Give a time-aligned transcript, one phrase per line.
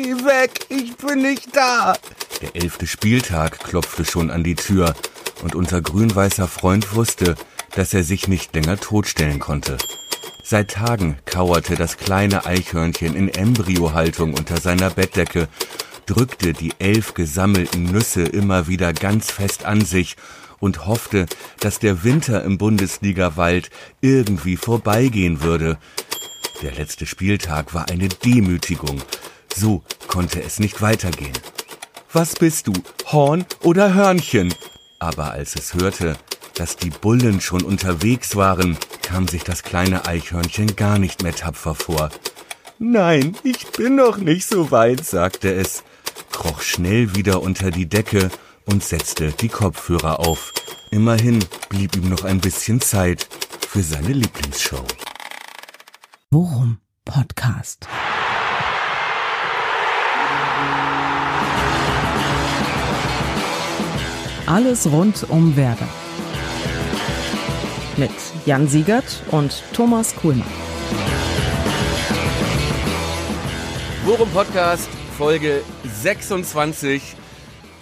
[0.00, 1.92] Geh weg, ich bin nicht da.
[2.40, 4.94] Der elfte Spieltag klopfte schon an die Tür
[5.42, 7.34] und unser grün-weißer Freund wusste,
[7.74, 9.76] dass er sich nicht länger totstellen konnte.
[10.44, 15.48] Seit Tagen kauerte das kleine Eichhörnchen in Embryohaltung unter seiner Bettdecke,
[16.06, 20.14] drückte die elf gesammelten Nüsse immer wieder ganz fest an sich
[20.60, 21.26] und hoffte,
[21.58, 23.68] dass der Winter im Bundesligawald
[24.00, 25.76] irgendwie vorbeigehen würde.
[26.62, 29.02] Der letzte Spieltag war eine Demütigung.
[29.54, 31.38] So konnte es nicht weitergehen.
[32.12, 32.72] Was bist du,
[33.06, 34.54] Horn oder Hörnchen?
[34.98, 36.16] Aber als es hörte,
[36.54, 41.74] dass die Bullen schon unterwegs waren, kam sich das kleine Eichhörnchen gar nicht mehr tapfer
[41.74, 42.10] vor.
[42.78, 45.82] Nein, ich bin noch nicht so weit, sagte es,
[46.32, 48.30] kroch schnell wieder unter die Decke
[48.66, 50.52] und setzte die Kopfhörer auf.
[50.90, 53.28] Immerhin blieb ihm noch ein bisschen Zeit
[53.68, 54.84] für seine Lieblingsshow.
[56.30, 57.88] Worum Podcast.
[64.48, 65.86] Alles rund um Werder.
[67.98, 68.10] Mit
[68.46, 70.48] Jan Siegert und Thomas Kuhlmann.
[74.06, 75.60] Worum Podcast, Folge
[76.00, 77.14] 26.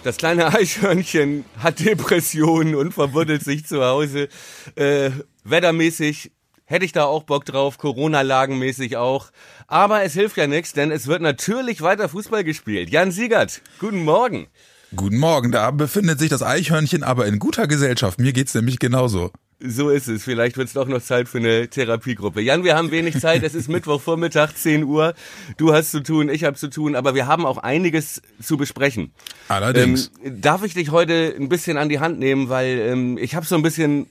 [0.03, 4.27] Das kleine Eichhörnchen hat Depressionen und verbuddelt sich zu Hause.
[4.75, 5.11] Äh,
[5.45, 6.33] wettermäßig
[6.65, 9.31] hätte ich da auch Bock drauf, Corona-lagenmäßig auch.
[9.67, 12.89] Aber es hilft ja nichts, denn es wird natürlich weiter Fußball gespielt.
[12.89, 14.47] Jan Siegert, guten Morgen.
[14.95, 18.19] Guten Morgen, da befindet sich das Eichhörnchen aber in guter Gesellschaft.
[18.19, 19.31] Mir geht's nämlich genauso.
[19.59, 20.23] So ist es.
[20.23, 22.39] Vielleicht wird es doch noch Zeit für eine Therapiegruppe.
[22.41, 23.43] Jan, wir haben wenig Zeit.
[23.43, 25.13] Es ist Mittwochvormittag, 10 Uhr.
[25.57, 29.11] Du hast zu tun, ich habe zu tun, aber wir haben auch einiges zu besprechen.
[29.49, 30.11] Allerdings.
[30.23, 33.45] Ähm, darf ich dich heute ein bisschen an die Hand nehmen, weil ähm, ich habe
[33.45, 34.07] so ein bisschen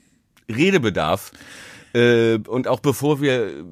[0.48, 1.32] Redebedarf.
[1.94, 3.64] Äh, und auch bevor wir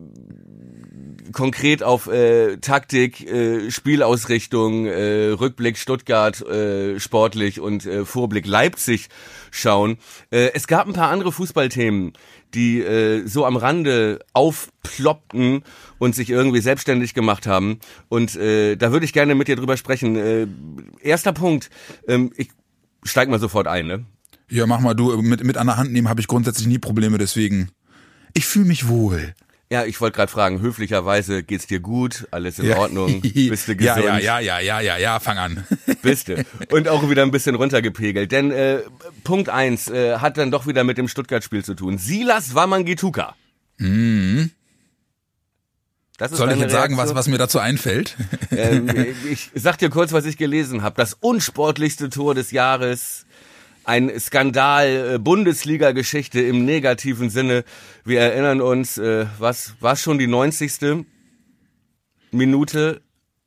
[1.35, 9.09] konkret auf äh, Taktik, äh, Spielausrichtung, äh, Rückblick Stuttgart äh, sportlich und äh, Vorblick Leipzig
[9.51, 9.99] schauen.
[10.31, 12.15] Äh, es gab ein paar andere Fußballthemen,
[12.55, 15.65] die äh, so am Rande aufploppten
[15.99, 17.81] und sich irgendwie selbstständig gemacht haben.
[18.09, 20.17] Und äh, da würde ich gerne mit dir drüber sprechen.
[20.17, 20.47] Äh,
[21.03, 21.69] erster Punkt,
[22.09, 22.49] ähm, ich
[23.03, 24.05] steig mal sofort ein, ne?
[24.49, 25.21] Ja, mach mal du.
[25.21, 27.71] Mit, mit an der Hand nehmen habe ich grundsätzlich nie Probleme, deswegen.
[28.35, 29.35] Ich fühle mich wohl.
[29.75, 32.77] Ja, ich wollte gerade fragen, höflicherweise geht's dir gut, alles in ja.
[32.77, 34.05] Ordnung, bist du gesund?
[34.05, 35.67] Ja, ja, ja, ja, ja, ja, fang an.
[36.03, 36.45] Bist du.
[36.71, 38.83] Und auch wieder ein bisschen runtergepegelt, denn äh,
[39.25, 41.99] Punkt eins äh, hat dann doch wieder mit dem Stuttgart-Spiel zu tun.
[41.99, 43.35] Silas Wamangituka.
[43.79, 44.53] Mhm.
[46.21, 48.17] Soll ich jetzt sagen, was, was mir dazu einfällt?
[48.53, 48.89] Ähm,
[49.29, 50.95] ich sag dir kurz, was ich gelesen habe.
[50.95, 53.27] Das unsportlichste Tor des Jahres
[53.85, 57.65] ein Skandal, äh, Bundesliga-Geschichte im negativen Sinne.
[58.05, 61.05] Wir erinnern uns, äh, was war schon die 90.
[62.31, 63.03] Minute?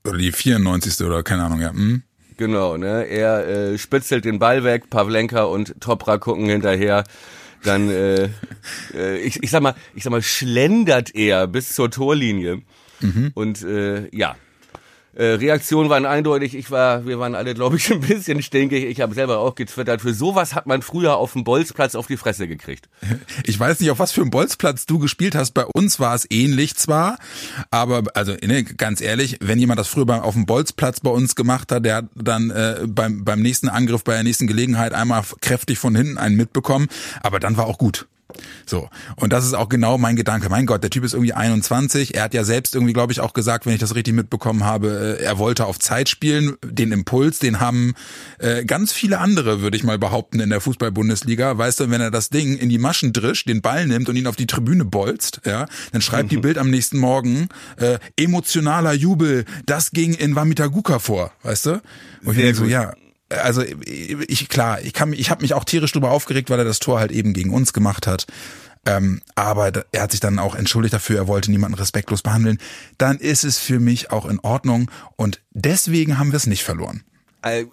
[0.06, 1.06] Oder die 94.
[1.06, 1.72] oder keine Ahnung, ja.
[1.72, 2.04] Hm?
[2.38, 3.08] Genau, ne?
[3.08, 7.04] Er äh, spitzelt den Ball weg, Pavlenka und Topra gucken hinterher.
[7.64, 8.30] Dann, äh,
[8.94, 12.62] äh, ich, ich sag mal, ich sag mal, schlendert er bis zur Torlinie.
[13.02, 13.32] Mhm.
[13.34, 14.36] Und äh, ja,
[15.18, 16.56] äh, Reaktionen waren eindeutig.
[16.56, 18.86] Ich war, wir waren alle, glaube ich, ein bisschen stinkig.
[18.86, 20.02] Ich habe selber auch getwittert.
[20.02, 22.88] Für sowas hat man früher auf dem Bolzplatz auf die Fresse gekriegt.
[23.44, 25.52] Ich weiß nicht, auf was für einem Bolzplatz du gespielt hast.
[25.52, 27.18] Bei uns war es ähnlich zwar,
[27.72, 31.72] aber also ne, ganz ehrlich, wenn jemand das früher auf dem Bolzplatz bei uns gemacht
[31.72, 35.80] hat, der hat dann äh, beim, beim nächsten Angriff, bei der nächsten Gelegenheit einmal kräftig
[35.80, 36.88] von hinten einen mitbekommen.
[37.22, 38.08] Aber dann war auch gut.
[38.66, 38.90] So.
[39.16, 40.50] Und das ist auch genau mein Gedanke.
[40.50, 42.16] Mein Gott, der Typ ist irgendwie 21.
[42.16, 45.18] Er hat ja selbst irgendwie, glaube ich, auch gesagt, wenn ich das richtig mitbekommen habe,
[45.20, 46.56] äh, er wollte auf Zeit spielen.
[46.64, 47.94] Den Impuls, den haben
[48.40, 51.58] äh, ganz viele andere, würde ich mal behaupten, in der Fußball-Bundesliga.
[51.58, 54.28] Weißt du, wenn er das Ding in die Maschen drischt, den Ball nimmt und ihn
[54.28, 56.30] auf die Tribüne bolzt, ja, dann schreibt mhm.
[56.30, 61.82] die Bild am nächsten Morgen, äh, emotionaler Jubel, das ging in Wamitaguka vor, weißt du?
[62.24, 62.94] Und ich denke so, ja,
[63.30, 66.80] also ich klar, ich kann ich habe mich auch tierisch drüber aufgeregt, weil er das
[66.80, 68.28] Tor halt eben gegen uns gemacht hat.
[68.86, 72.58] Ähm, aber er hat sich dann auch entschuldigt dafür, er wollte niemanden respektlos behandeln.
[72.98, 77.04] Dann ist es für mich auch in Ordnung und deswegen haben wir es nicht verloren.
[77.42, 77.66] Äh,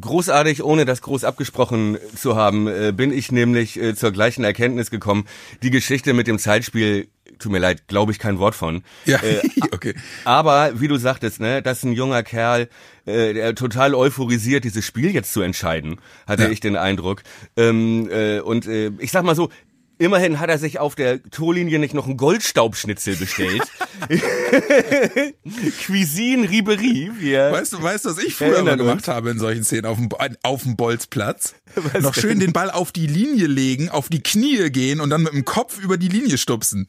[0.00, 4.90] großartig, ohne das groß abgesprochen zu haben, äh, bin ich nämlich äh, zur gleichen Erkenntnis
[4.90, 5.26] gekommen.
[5.62, 7.08] Die Geschichte mit dem Zeitspiel
[7.40, 8.82] tut mir leid, glaube ich kein Wort von.
[9.04, 9.40] Ja, äh,
[9.72, 9.94] okay.
[10.24, 12.68] Aber wie du sagtest, ne, das ist ein junger Kerl,
[13.06, 16.50] äh, der total euphorisiert, dieses Spiel jetzt zu entscheiden, hatte ja.
[16.50, 17.22] ich den Eindruck.
[17.56, 19.50] Ähm, äh, und äh, ich sag mal so,
[20.00, 23.60] Immerhin hat er sich auf der Torlinie nicht noch einen Goldstaubschnitzel bestellt.
[25.86, 27.10] Cuisine Ribery.
[27.20, 30.08] Weißt du, weißt du, was ich früher immer gemacht habe in solchen Szenen auf dem,
[30.42, 31.54] auf dem Bolzplatz?
[31.74, 35.22] Was noch schön den Ball auf die Linie legen, auf die Knie gehen und dann
[35.22, 36.88] mit dem Kopf über die Linie stupsen.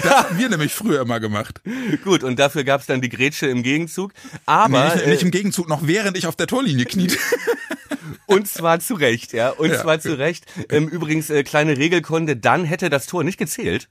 [0.00, 1.62] Das haben wir nämlich früher immer gemacht.
[2.04, 4.12] Gut, und dafür gab's dann die Grätsche im Gegenzug.
[4.46, 7.16] Aber nee, nicht, nicht, im Gegenzug, noch während ich auf der Torlinie kniete.
[8.26, 9.50] Und zwar zu Recht, ja.
[9.50, 9.80] Und ja.
[9.80, 10.46] zwar zu Recht.
[10.68, 13.88] Ähm, übrigens, äh, kleine Regelkunde, dann hätte das Tor nicht gezählt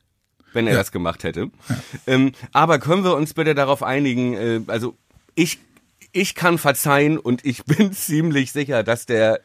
[0.54, 0.80] wenn er ja.
[0.80, 1.50] das gemacht hätte.
[1.70, 1.76] Ja.
[2.08, 4.98] Ähm, aber können wir uns bitte darauf einigen, äh, also
[5.36, 5.60] ich,
[6.12, 9.42] ich kann verzeihen und ich bin ziemlich sicher, dass der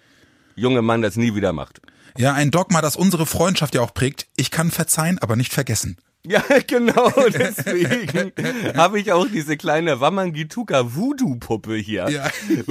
[0.54, 1.80] junge Mann das nie wieder macht.
[2.16, 4.26] Ja, ein Dogma, das unsere Freundschaft ja auch prägt.
[4.36, 5.98] Ich kann verzeihen, aber nicht vergessen.
[6.28, 8.32] Ja, genau, deswegen
[8.76, 12.08] habe ich auch diese kleine Wamangituka Voodoo-Puppe hier.
[12.08, 12.30] Ja.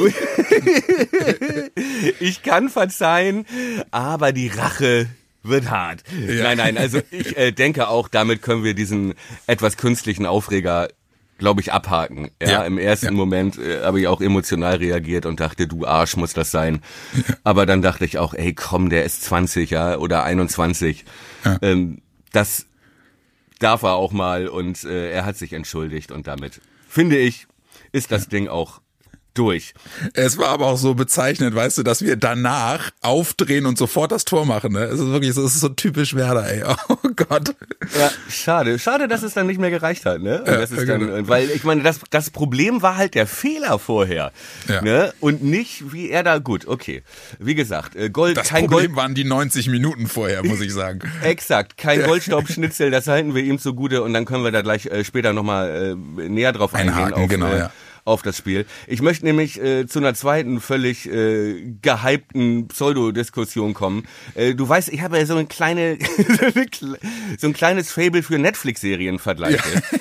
[2.19, 3.45] ich kann verzeihen,
[3.91, 5.07] aber die Rache
[5.43, 6.03] wird hart.
[6.27, 6.43] Ja.
[6.43, 9.13] Nein, nein, also ich äh, denke auch, damit können wir diesen
[9.47, 10.89] etwas künstlichen Aufreger
[11.37, 12.31] glaube ich, abhaken.
[12.41, 13.11] Ja, ja im ersten ja.
[13.11, 16.81] Moment äh, habe ich auch emotional reagiert und dachte, du Arsch muss das sein.
[17.43, 21.03] Aber dann dachte ich auch, ey, komm, der ist 20, ja, oder 21.
[21.43, 21.57] Ja.
[21.61, 22.01] Ähm,
[22.31, 22.67] das
[23.59, 27.47] darf er auch mal und äh, er hat sich entschuldigt und damit finde ich
[27.91, 28.81] ist das Ding auch
[29.37, 29.73] durch.
[30.13, 34.25] Es war aber auch so bezeichnend, weißt du, dass wir danach aufdrehen und sofort das
[34.25, 34.73] Tor machen.
[34.73, 34.83] Ne?
[34.85, 36.63] Es ist wirklich so, es ist so typisch Werder, ey.
[36.87, 37.55] Oh Gott.
[37.97, 38.79] Ja, schade.
[38.79, 40.43] Schade, dass es dann nicht mehr gereicht hat, ne?
[40.45, 41.27] Ja, dann, genau.
[41.27, 44.31] weil ich meine, das, das Problem war halt der Fehler vorher.
[44.67, 44.81] Ja.
[44.81, 45.13] Ne?
[45.19, 47.03] Und nicht, wie er da, gut, okay.
[47.39, 48.95] Wie gesagt, äh, Gold, das kein Problem Gold.
[48.95, 51.01] waren die 90 Minuten vorher, muss ich sagen.
[51.21, 51.77] Exakt.
[51.77, 55.33] Kein Goldstaubschnitzel, das halten wir ihm zugute und dann können wir da gleich äh, später
[55.33, 56.95] nochmal äh, näher drauf eingehen.
[56.95, 57.71] Einhaken, auf, genau, äh, ja
[58.05, 58.65] auf das Spiel.
[58.87, 64.07] Ich möchte nämlich äh, zu einer zweiten völlig äh, gehypten Pseudo-Diskussion kommen.
[64.35, 65.97] Äh, du weißt, ich habe ja so eine kleine,
[67.37, 69.57] so ein kleines Fable für Netflix-Serien-Vergleiche.
[69.73, 69.81] Ja.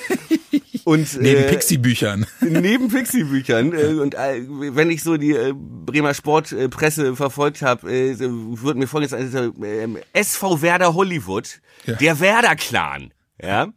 [0.85, 2.27] Und, neben äh, Pixie-Büchern.
[2.41, 3.73] Neben Pixie-Büchern.
[3.73, 8.77] Äh, und äh, wenn ich so die äh, Bremer Sportpresse äh, verfolgt habe, äh, wird
[8.77, 11.95] mir folgendes äh, SV Werder Hollywood, ja.
[11.95, 13.67] der Werder-Clan ja,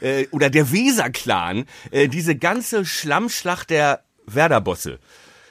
[0.00, 4.98] äh, oder der Weser-Clan, äh, diese ganze Schlammschlacht der Werder-Bosse.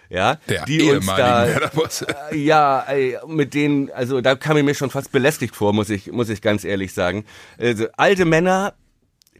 [0.09, 2.85] Ja, der die uns da, äh, ja,
[3.27, 6.41] mit denen, also da kam ich mir schon fast belästigt vor, muss ich, muss ich
[6.41, 7.25] ganz ehrlich sagen.
[7.57, 8.73] Also, alte Männer,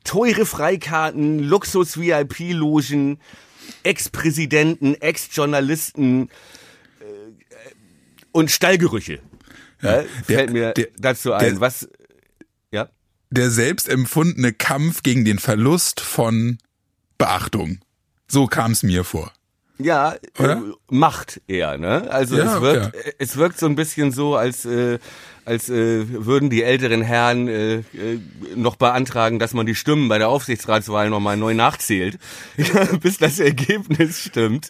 [0.04, 3.20] teure Freikarten, Luxus-VIP-Logen,
[3.84, 6.30] Ex-Präsidenten, Ex-Journalisten
[7.00, 7.04] äh,
[8.34, 9.20] und Stallgerüche.
[9.82, 11.54] Ja, der, fällt mir der, dazu ein.
[11.54, 11.88] Der, Was
[13.30, 16.58] der selbst empfundene Kampf gegen den Verlust von
[17.18, 17.80] Beachtung.
[18.28, 19.32] So kam es mir vor.
[19.80, 20.56] Ja, äh,
[20.90, 22.10] Macht eher, ne?
[22.10, 23.14] Also ja, es wirkt, okay.
[23.20, 25.00] es wirkt so ein bisschen so, als äh,
[25.48, 27.84] als äh, würden die älteren Herren äh, äh,
[28.56, 32.20] noch beantragen, dass man die Stimmen bei der Aufsichtsratswahl nochmal neu nachzählt,
[33.02, 34.70] bis das Ergebnis stimmt.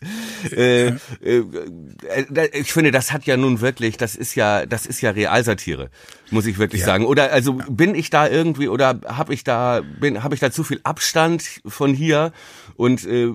[0.51, 0.93] Äh, äh,
[1.23, 5.89] äh, ich finde, das hat ja nun wirklich, das ist ja, das ist ja Realsatire,
[6.29, 6.87] muss ich wirklich ja.
[6.87, 7.05] sagen.
[7.05, 10.63] Oder also bin ich da irgendwie oder habe ich da bin habe ich da zu
[10.63, 12.33] viel Abstand von hier
[12.75, 13.33] und äh,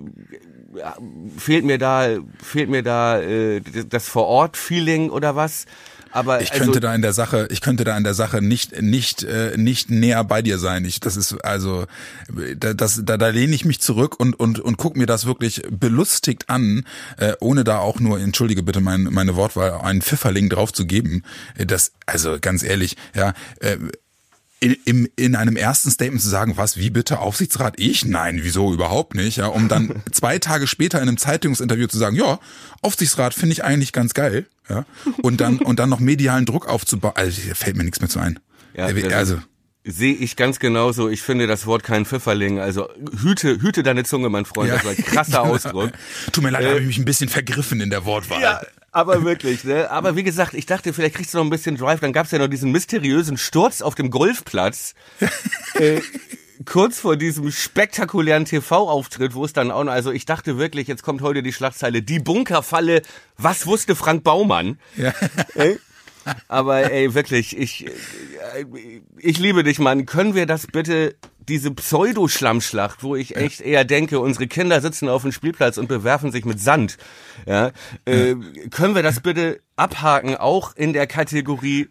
[1.36, 2.08] fehlt mir da
[2.42, 5.66] fehlt mir da äh, das Vor-Ort-Feeling oder was?
[6.12, 8.80] Aber ich also, könnte da in der Sache, ich könnte da in der Sache nicht
[8.82, 10.84] nicht äh, nicht näher bei dir sein.
[10.84, 11.86] Ich, das ist also
[12.56, 15.62] da, das da, da lehne ich mich zurück und und und guck mir das wirklich
[15.70, 16.84] belustigt an,
[17.16, 21.22] äh, ohne da auch nur entschuldige bitte mein, meine Wortwahl einen Pfifferling drauf zu geben.
[21.56, 23.78] Das also ganz ehrlich, ja, äh,
[24.62, 27.74] in, in, in einem ersten Statement zu sagen, was, wie bitte, Aufsichtsrat?
[27.78, 28.04] Ich?
[28.04, 29.36] Nein, wieso überhaupt nicht?
[29.36, 32.38] Ja, um dann zwei Tage später in einem Zeitungsinterview zu sagen, ja,
[32.80, 34.46] Aufsichtsrat finde ich eigentlich ganz geil.
[34.68, 34.86] Ja,
[35.20, 37.14] und dann, und dann noch medialen Druck aufzubauen.
[37.16, 38.38] Also, fällt mir nichts mehr zu ein.
[38.74, 39.38] Ja, also.
[39.84, 41.08] Sehe ich ganz genauso.
[41.08, 42.60] Ich finde das Wort kein Pfifferling.
[42.60, 42.88] Also
[43.20, 44.68] hüte, hüte deine Zunge, mein Freund.
[44.68, 44.76] Ja.
[44.76, 45.90] Das war ein krasser Ausdruck.
[46.30, 48.40] Tut mir leid, äh, habe ich mich ein bisschen vergriffen in der Wortwahl.
[48.40, 48.60] Ja,
[48.92, 49.90] aber wirklich, ne?
[49.90, 52.00] Aber wie gesagt, ich dachte, vielleicht kriegst du noch ein bisschen Drive.
[52.00, 54.94] Dann gab's ja noch diesen mysteriösen Sturz auf dem Golfplatz.
[55.74, 56.00] äh,
[56.66, 61.02] kurz vor diesem spektakulären TV-Auftritt, wo es dann auch noch, also ich dachte wirklich, jetzt
[61.02, 63.02] kommt heute die Schlagzeile, die Bunkerfalle,
[63.38, 64.78] was wusste Frank Baumann?
[64.96, 65.12] Ja.
[65.54, 65.76] Äh?
[66.48, 67.90] Aber ey, wirklich, ich, äh,
[69.18, 70.06] ich liebe dich, Mann.
[70.06, 71.16] Können wir das bitte
[71.48, 76.30] diese Pseudo-Schlammschlacht, wo ich echt eher denke, unsere Kinder sitzen auf dem Spielplatz und bewerfen
[76.30, 76.98] sich mit Sand.
[77.46, 77.72] Ja,
[78.04, 78.36] äh,
[78.70, 81.88] können wir das bitte abhaken, auch in der Kategorie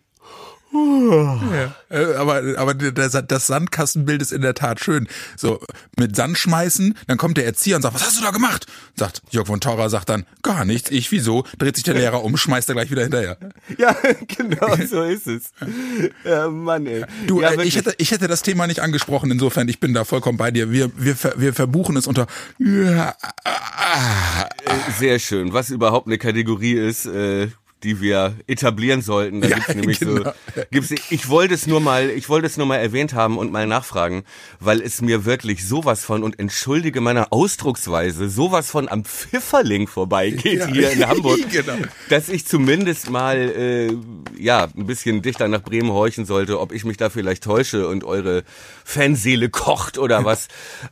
[0.74, 5.08] Ja, äh, aber aber das, Sandkastenbild ist in der Tat schön.
[5.36, 5.60] So
[5.98, 8.68] mit Sand schmeißen, dann kommt der Erzieher und sagt, was hast du da gemacht?
[8.96, 10.90] Sagt Jörg von Torra sagt dann, gar nichts.
[10.92, 11.44] Ich wieso?
[11.58, 13.38] Dreht sich der Lehrer um, schmeißt er gleich wieder hinterher.
[13.78, 13.96] Ja,
[14.28, 15.52] genau so ist es.
[16.24, 17.06] Ja, Mann, ey.
[17.28, 19.30] Du, ja, äh, ich hätte ich hätte das Thema nicht angesprochen.
[19.30, 20.72] Insofern, ich bin da vollkommen bei dir.
[20.72, 22.28] Wir wir wir verbuchen es unter
[22.60, 23.14] ja,
[23.44, 25.54] Äh, Sehr schön.
[25.54, 27.50] Was überhaupt eine Kategorie ist, äh,
[27.84, 29.42] die wir etablieren sollten.
[29.42, 30.24] Da Ja, gibt's nämlich genau.
[30.24, 30.32] so.
[30.72, 33.68] Gibt's, ich wollte es nur mal, ich wollte es nur mal erwähnt haben und mal
[33.68, 34.24] nachfragen,
[34.60, 40.60] weil es mir wirklich sowas von und entschuldige meine Ausdrucksweise sowas von am Pfifferling vorbeigeht
[40.60, 40.68] Ja.
[40.68, 41.74] hier in Hamburg, Genau.
[42.10, 43.94] dass ich zumindest mal äh,
[44.42, 48.04] ja ein bisschen dichter nach Bremen horchen sollte, ob ich mich da vielleicht täusche und
[48.04, 48.44] eure
[48.86, 50.48] Fanseele kocht oder was.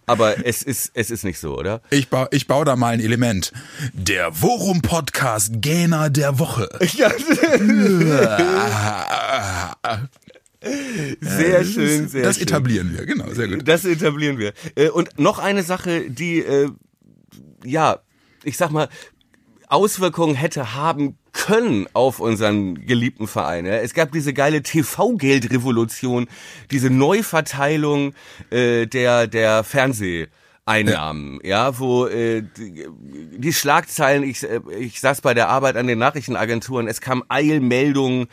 [0.05, 1.81] Aber es ist es ist nicht so, oder?
[1.89, 3.51] ich baue ich baue da mal ein Element.
[3.93, 6.69] Der Worum Podcast Gähner der Woche.
[6.95, 7.11] Ja.
[11.21, 12.43] Sehr schön, sehr das schön.
[12.43, 13.67] etablieren wir, genau, sehr gut.
[13.67, 14.53] Das etablieren wir.
[14.75, 16.69] Äh, Und noch eine Sache, die, äh,
[17.63, 17.99] ja,
[18.43, 18.89] ich sag mal,
[19.67, 23.65] Auswirkungen hätte haben können auf unseren geliebten Verein.
[23.65, 26.27] Es gab diese geile TV-Geldrevolution,
[26.71, 28.13] diese Neuverteilung
[28.49, 29.63] äh, der, der
[30.69, 32.87] Fernseheinnahmen, ja, wo äh, die,
[33.37, 38.27] die Schlagzeilen, ich, äh, ich saß bei der Arbeit an den Nachrichtenagenturen, es kam Eilmeldungen,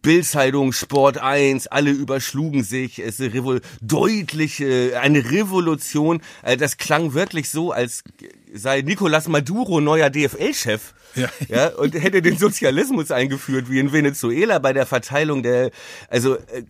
[0.00, 7.14] Bildzeitung, Sport 1, alle überschlugen sich, es ist eine deutliche, eine Revolution, äh, das klang
[7.14, 8.04] wirklich so, als
[8.52, 10.94] sei Nicolas Maduro neuer DFL-Chef.
[11.14, 11.28] Ja.
[11.48, 15.70] ja, und hätte den Sozialismus eingeführt, wie in Venezuela bei der Verteilung der,
[16.08, 16.64] also äh,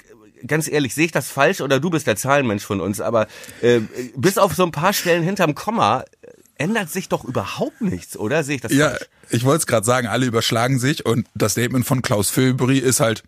[0.47, 3.27] ganz ehrlich, sehe ich das falsch oder du bist der Zahlenmensch von uns, aber
[3.61, 3.81] äh,
[4.17, 8.45] bis auf so ein paar Stellen hinterm Komma äh, ändert sich doch überhaupt nichts, oder?
[8.45, 9.09] Sehe ich das Ja, falsch?
[9.31, 13.01] ich wollte es gerade sagen, alle überschlagen sich und das Statement von Klaus Filbri ist
[13.01, 13.23] halt,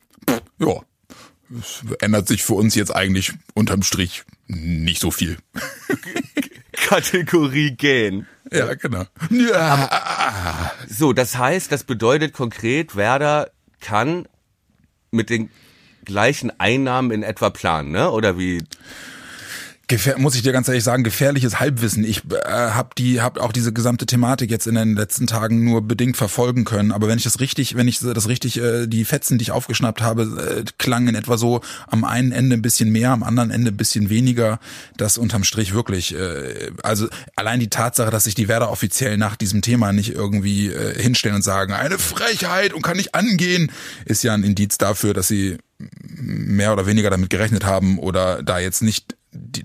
[0.59, 0.81] ja,
[1.59, 5.37] es ändert sich für uns jetzt eigentlich unterm Strich nicht so viel.
[6.73, 8.27] Kategorie gehen.
[8.53, 9.05] Ja, genau.
[9.31, 14.27] Ja, So, das heißt, das bedeutet konkret, Werder kann
[15.11, 15.51] mit den
[16.05, 18.11] gleichen Einnahmen in etwa planen, ne?
[18.11, 18.63] Oder wie?
[19.87, 22.05] Gefähr muss ich dir ganz ehrlich sagen, gefährliches Halbwissen.
[22.05, 25.83] Ich äh, habe die, habe auch diese gesamte Thematik jetzt in den letzten Tagen nur
[25.83, 26.91] bedingt verfolgen können.
[26.91, 30.01] Aber wenn ich das richtig, wenn ich das richtig, äh, die Fetzen, die ich aufgeschnappt
[30.01, 33.73] habe, äh, klangen in etwa so am einen Ende ein bisschen mehr, am anderen Ende
[33.73, 34.59] ein bisschen weniger.
[34.97, 36.15] Das unterm Strich wirklich.
[36.15, 37.07] Äh, also
[37.37, 41.37] allein die Tatsache, dass sich die Werder offiziell nach diesem Thema nicht irgendwie äh, hinstellen
[41.37, 43.71] und sagen, eine Frechheit und kann nicht angehen,
[44.07, 48.59] ist ja ein Indiz dafür, dass sie mehr oder weniger damit gerechnet haben oder da
[48.59, 49.17] jetzt nicht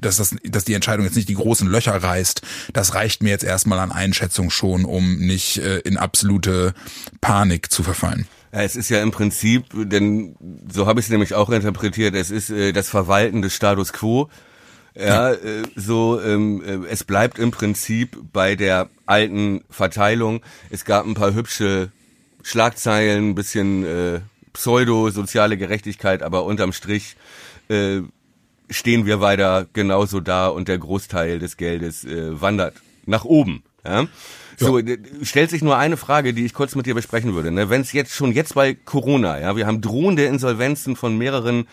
[0.02, 2.42] dass, das, dass die Entscheidung jetzt nicht die großen Löcher reißt,
[2.74, 6.74] das reicht mir jetzt erstmal an Einschätzung schon, um nicht äh, in absolute
[7.22, 8.28] Panik zu verfallen.
[8.52, 10.36] Ja, es ist ja im Prinzip, denn
[10.72, 14.30] so habe ich es nämlich auch interpretiert, es ist äh, das Verwalten des Status quo.
[14.96, 20.42] Ja, äh, so so ähm, äh, es bleibt im Prinzip bei der alten Verteilung.
[20.72, 21.92] Es gab ein paar hübsche
[22.42, 24.20] Schlagzeilen, ein bisschen äh,
[24.54, 27.16] pseudo-soziale Gerechtigkeit, aber unterm Strich
[27.70, 28.02] äh,
[28.70, 32.76] stehen wir weiter genauso da und der Großteil des Geldes äh, wandert
[33.06, 33.64] nach oben.
[33.86, 34.08] Ja?
[34.58, 37.52] So, äh, stellt sich nur eine Frage, die ich kurz mit dir besprechen würde.
[37.52, 37.70] Ne?
[37.70, 41.68] Wenn es jetzt schon jetzt bei Corona, ja, wir haben drohende Insolvenzen von mehreren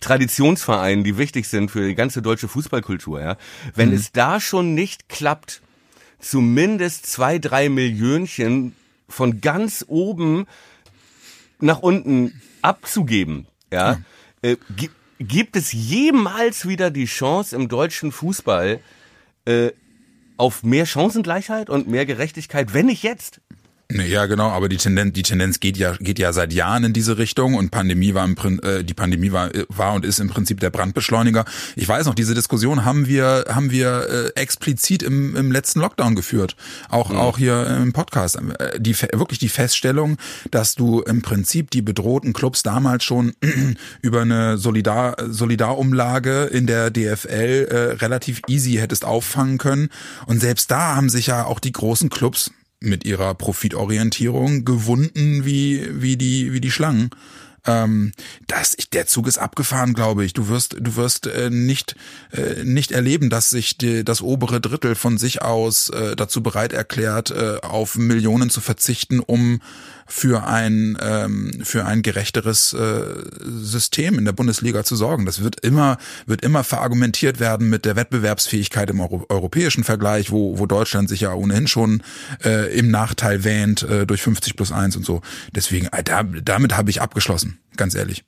[0.00, 3.36] Traditionsvereinen, die wichtig sind für die ganze deutsche Fußballkultur, ja.
[3.74, 5.60] Wenn es da schon nicht klappt,
[6.18, 8.74] zumindest zwei, drei Millionchen
[9.08, 10.46] von ganz oben
[11.62, 13.98] nach unten abzugeben, ja,
[14.42, 18.80] Äh, gi gibt es jemals wieder die Chance im deutschen Fußball
[19.44, 19.70] äh,
[20.38, 23.42] auf mehr Chancengleichheit und mehr Gerechtigkeit, wenn nicht jetzt?
[23.92, 27.18] Ja, genau, aber die Tendenz, die Tendenz geht ja, geht ja seit Jahren in diese
[27.18, 30.70] Richtung und Pandemie war im äh, die Pandemie war, war und ist im Prinzip der
[30.70, 31.44] Brandbeschleuniger.
[31.76, 36.14] Ich weiß noch, diese Diskussion haben wir, haben wir äh, explizit im, im letzten Lockdown
[36.14, 36.56] geführt.
[36.88, 38.36] Auch, auch hier im Podcast.
[38.58, 40.16] Äh, Die, wirklich die Feststellung,
[40.50, 43.32] dass du im Prinzip die bedrohten Clubs damals schon
[44.02, 49.88] über eine Solidar, Solidarumlage in der DFL äh, relativ easy hättest auffangen können.
[50.26, 55.86] Und selbst da haben sich ja auch die großen Clubs mit ihrer Profitorientierung gewunden wie,
[56.02, 57.10] wie die, wie die Schlangen.
[57.66, 58.12] Ähm,
[58.46, 60.32] das, der Zug ist abgefahren, glaube ich.
[60.32, 61.94] Du wirst, du wirst äh, nicht,
[62.32, 66.72] äh, nicht erleben, dass sich die, das obere Drittel von sich aus äh, dazu bereit
[66.72, 69.60] erklärt, äh, auf Millionen zu verzichten, um
[70.10, 73.02] für ein ähm, für ein gerechteres äh,
[73.44, 75.24] System in der Bundesliga zu sorgen.
[75.24, 80.58] Das wird immer wird immer verargumentiert werden mit der Wettbewerbsfähigkeit im Euro europäischen Vergleich, wo
[80.58, 82.02] wo Deutschland sich ja ohnehin schon
[82.44, 85.22] äh, im Nachteil wähnt äh, durch 50 plus 1 und so.
[85.54, 88.24] Deswegen äh, da, damit habe ich abgeschlossen, ganz ehrlich.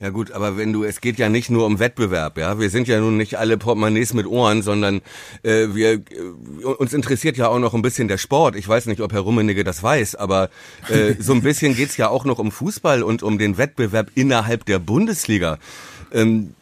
[0.00, 2.60] Ja gut, aber wenn du, es geht ja nicht nur um Wettbewerb, ja.
[2.60, 5.00] Wir sind ja nun nicht alle Portemonnaies mit Ohren, sondern
[5.42, 8.54] äh, wir äh, uns interessiert ja auch noch ein bisschen der Sport.
[8.54, 10.50] Ich weiß nicht, ob Herr Rummenigge das weiß, aber
[10.88, 14.64] äh, so ein bisschen geht's ja auch noch um Fußball und um den Wettbewerb innerhalb
[14.66, 15.58] der Bundesliga.
[16.12, 16.54] Ähm,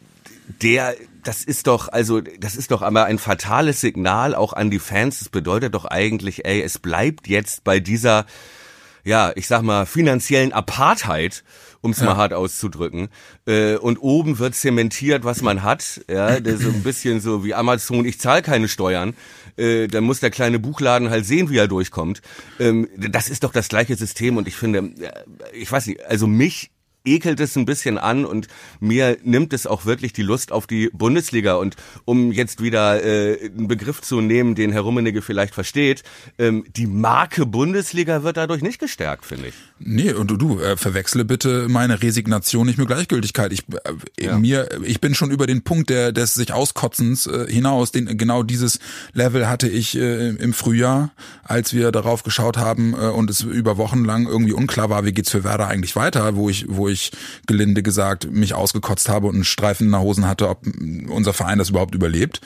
[0.62, 0.94] der
[1.26, 5.18] das ist doch, also, das ist doch aber ein fatales Signal auch an die Fans.
[5.18, 8.26] Das bedeutet doch eigentlich, ey, es bleibt jetzt bei dieser,
[9.02, 11.42] ja, ich sag mal, finanziellen Apartheid
[11.86, 12.06] um es ja.
[12.06, 13.08] mal hart auszudrücken.
[13.46, 16.02] Äh, und oben wird zementiert, was man hat.
[16.10, 19.14] Ja, der so ein bisschen so wie Amazon, ich zahle keine Steuern.
[19.56, 22.20] Äh, dann muss der kleine Buchladen halt sehen, wie er durchkommt.
[22.60, 25.12] Ähm, das ist doch das gleiche System und ich finde, äh,
[25.54, 26.70] ich weiß nicht, also mich
[27.06, 28.48] ekelt es ein bisschen an und
[28.80, 31.54] mir nimmt es auch wirklich die Lust auf die Bundesliga.
[31.54, 36.02] Und um jetzt wieder äh, einen Begriff zu nehmen, den Herr Rummenigge vielleicht versteht,
[36.38, 39.54] ähm, die Marke Bundesliga wird dadurch nicht gestärkt, finde ich.
[39.78, 43.52] Nee, und du, du äh, verwechsle bitte meine Resignation nicht mit Gleichgültigkeit.
[43.52, 44.38] Ich, äh, ja.
[44.38, 47.92] mir, ich bin schon über den Punkt der, des sich Auskotzens äh, hinaus.
[47.92, 48.80] Den, genau dieses
[49.12, 51.10] Level hatte ich äh, im Frühjahr,
[51.44, 55.12] als wir darauf geschaut haben äh, und es über Wochen lang irgendwie unklar war, wie
[55.12, 57.12] geht's für Werder eigentlich weiter, wo ich, wo ich ich
[57.46, 60.66] gelinde gesagt mich ausgekotzt habe und einen Streifen in der Hosen hatte, ob
[61.08, 62.40] unser Verein das überhaupt überlebt.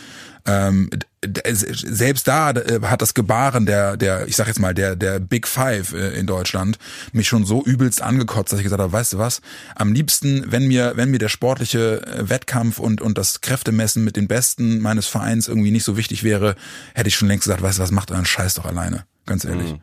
[0.46, 0.90] Ähm,
[1.22, 5.46] selbst da äh, hat das Gebaren der, der, ich sag jetzt mal, der, der Big
[5.46, 6.78] Five äh, in Deutschland
[7.12, 9.42] mich schon so übelst angekotzt, dass ich gesagt habe, weißt du was,
[9.74, 14.16] am liebsten, wenn mir, wenn mir der sportliche äh, Wettkampf und, und das Kräftemessen mit
[14.16, 16.56] den Besten meines Vereins irgendwie nicht so wichtig wäre,
[16.94, 19.04] hätte ich schon längst gesagt, weißt du was, macht euren Scheiß doch alleine.
[19.26, 19.74] Ganz ehrlich.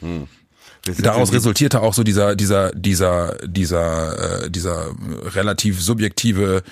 [0.00, 0.08] Hm.
[0.18, 0.28] Hm.
[0.98, 4.90] Daraus resultierte auch so dieser, dieser, dieser, dieser, äh, dieser
[5.34, 6.64] relativ subjektive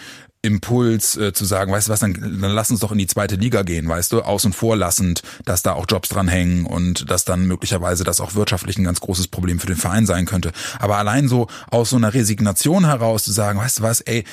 [0.43, 3.37] Impuls äh, zu sagen, weißt du was, dann, dann lass uns doch in die zweite
[3.37, 7.25] Liga gehen, weißt du, außen vor lassend, dass da auch Jobs dran hängen und dass
[7.25, 10.53] dann möglicherweise das auch wirtschaftlich ein ganz großes Problem für den Verein sein könnte.
[10.79, 14.25] Aber allein so aus so einer Resignation heraus zu sagen, weißt du was, ey,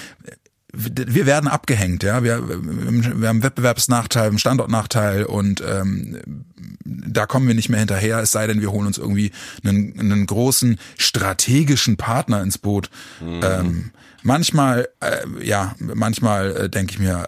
[0.77, 2.23] wir werden abgehängt, ja.
[2.23, 6.45] Wir, wir haben Wettbewerbsnachteil, einen Standortnachteil und ähm,
[6.85, 9.31] da kommen wir nicht mehr hinterher, es sei denn, wir holen uns irgendwie
[9.63, 12.89] einen, einen großen strategischen Partner ins Boot.
[13.19, 13.41] Mhm.
[13.43, 13.91] Ähm,
[14.23, 17.25] manchmal, äh, ja, manchmal äh, denke ich mir,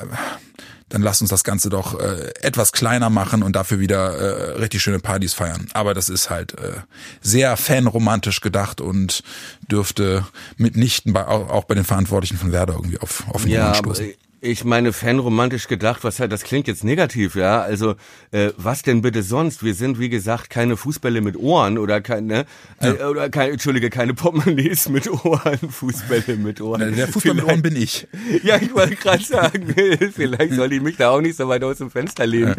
[0.90, 4.82] dann lass uns das Ganze doch äh, etwas kleiner machen und dafür wieder äh, richtig
[4.82, 5.68] schöne Partys feiern.
[5.74, 6.74] Aber das ist halt äh,
[7.22, 9.24] sehr fanromantisch gedacht und
[9.72, 10.26] dürfte
[10.58, 14.14] mitnichten bei, auch, auch bei den Verantwortlichen von Werder irgendwie auf, auf den ja, stoßen.
[14.42, 17.62] Ich meine, fanromantisch gedacht, was halt, das klingt jetzt negativ, ja.
[17.62, 17.96] Also,
[18.32, 19.64] äh, was denn bitte sonst?
[19.64, 22.46] Wir sind, wie gesagt, keine Fußbälle mit Ohren oder keine,
[22.82, 22.94] ja.
[22.94, 26.96] äh, oder keine, Entschuldige, keine Portemonnaies mit Ohren, Fußbälle mit Ohren.
[26.96, 28.08] Der Fußball mit Ohren bin ich.
[28.44, 29.76] Ja, ich wollte gerade sagen,
[30.14, 32.56] vielleicht soll ich mich da auch nicht so weit aus dem Fenster lehnen.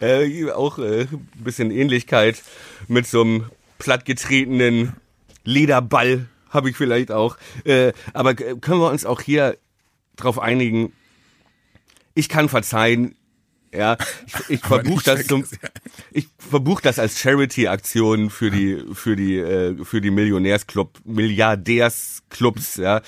[0.00, 0.08] Ja.
[0.08, 2.42] Äh, auch äh, bisschen Ähnlichkeit
[2.88, 3.44] mit so einem
[3.78, 4.94] plattgetretenen
[5.44, 7.36] Lederball habe ich vielleicht auch.
[7.64, 9.56] Äh, aber können wir uns auch hier
[10.16, 10.92] drauf einigen,
[12.14, 13.14] ich kann verzeihen,
[13.74, 13.96] ja,
[14.26, 15.44] ich, ich verbuche das zum,
[16.10, 23.00] ich verbuche das als Charity-Aktion für die, für die, äh, für die Millionärsclub, Milliardärsclubs, ja.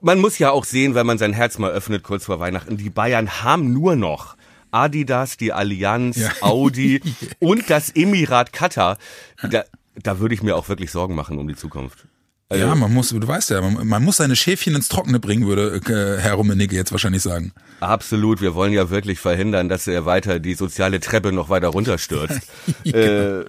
[0.00, 2.90] Man muss ja auch sehen, wenn man sein Herz mal öffnet kurz vor Weihnachten, die
[2.90, 4.36] Bayern haben nur noch
[4.70, 6.30] Adidas, die Allianz, ja.
[6.40, 7.00] Audi
[7.40, 8.96] und das Emirat Qatar.
[9.42, 9.64] Da,
[9.96, 12.06] da würde ich mir auch wirklich Sorgen machen um die Zukunft.
[12.48, 15.46] Also, ja, man muss, du weißt ja, man, man, muss seine Schäfchen ins Trockene bringen,
[15.46, 17.52] würde äh, Herr Rummenigge jetzt wahrscheinlich sagen.
[17.80, 22.40] Absolut, wir wollen ja wirklich verhindern, dass er weiter die soziale Treppe noch weiter runterstürzt.
[22.84, 22.94] ja.
[22.94, 23.44] äh,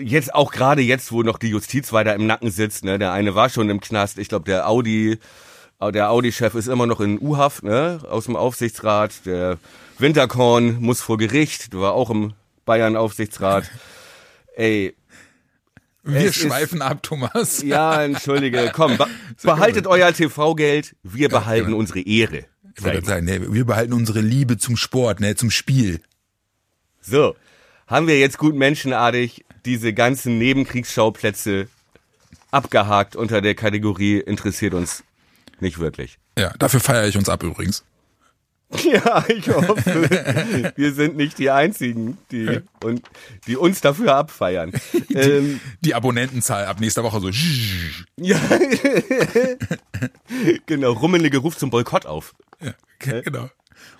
[0.00, 3.34] jetzt auch gerade jetzt, wo noch die Justiz weiter im Nacken sitzt, ne, der eine
[3.34, 5.18] war schon im Knast, ich glaube der Audi,
[5.80, 9.58] der Audi-Chef ist immer noch in U-Haft, ne, aus dem Aufsichtsrat, der
[9.98, 13.64] Winterkorn muss vor Gericht, du war auch im Bayern-Aufsichtsrat.
[14.56, 14.94] Ey,
[16.04, 17.62] wir es schweifen ist, ab, Thomas.
[17.62, 18.70] Ja, entschuldige.
[18.72, 18.98] Komm,
[19.42, 21.78] behaltet euer TV-Geld, wir behalten genau.
[21.78, 22.44] unsere Ehre.
[22.78, 26.00] Ich wollte sagen, nee, wir behalten unsere Liebe zum Sport, ne, zum Spiel.
[27.00, 27.36] So,
[27.86, 31.68] haben wir jetzt gut menschenartig diese ganzen Nebenkriegsschauplätze
[32.50, 35.02] abgehakt unter der Kategorie interessiert uns
[35.60, 36.18] nicht wirklich.
[36.38, 37.84] Ja, dafür feiere ich uns ab übrigens.
[38.84, 43.02] Ja, ich hoffe, wir sind nicht die Einzigen, die, und,
[43.46, 44.72] die uns dafür abfeiern.
[45.08, 47.30] Die, ähm, die Abonnentenzahl ab nächster Woche so.
[48.16, 48.38] Ja.
[50.66, 52.34] genau, Rummelige ruft zum Boykott auf.
[52.60, 52.74] Ja,
[53.22, 53.48] genau.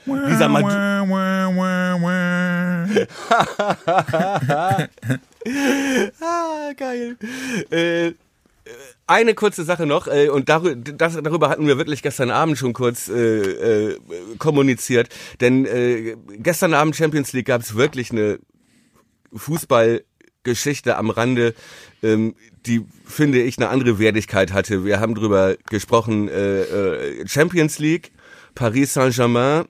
[0.06, 0.66] Dieser Mad
[6.20, 7.16] ah, geil.
[7.70, 8.12] Äh,
[9.06, 12.72] eine kurze Sache noch, äh, und darüber, das, darüber hatten wir wirklich gestern Abend schon
[12.72, 13.98] kurz äh, äh,
[14.38, 15.08] kommuniziert.
[15.40, 18.38] Denn äh, gestern Abend Champions League gab es wirklich eine
[19.34, 20.02] Fußball
[20.44, 21.54] Geschichte am Rande,
[22.02, 22.34] ähm,
[22.66, 24.84] die finde ich eine andere Wertigkeit hatte.
[24.84, 28.12] Wir haben drüber gesprochen, äh, äh, Champions League,
[28.54, 29.64] Paris Saint-Germain,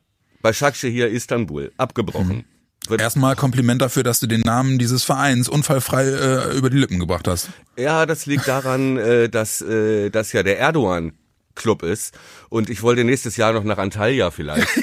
[0.80, 2.38] hier Istanbul, abgebrochen.
[2.38, 2.57] Mhm.
[2.96, 7.28] Erstmal Kompliment dafür, dass du den Namen dieses Vereins unfallfrei äh, über die Lippen gebracht
[7.28, 7.48] hast.
[7.76, 11.12] Ja, das liegt daran, äh, dass äh, das ja der Erdogan
[11.54, 12.16] Club ist
[12.48, 14.68] und ich wollte nächstes Jahr noch nach Antalya vielleicht.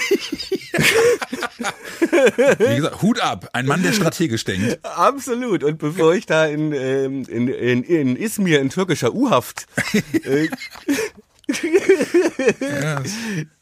[2.59, 4.79] Wie gesagt, Hut ab, ein Mann, der strategisch denkt.
[4.83, 5.63] Absolut.
[5.63, 9.67] Und bevor ich da in, ähm, in, in, in Izmir in türkischer U-Haft
[10.23, 10.47] äh,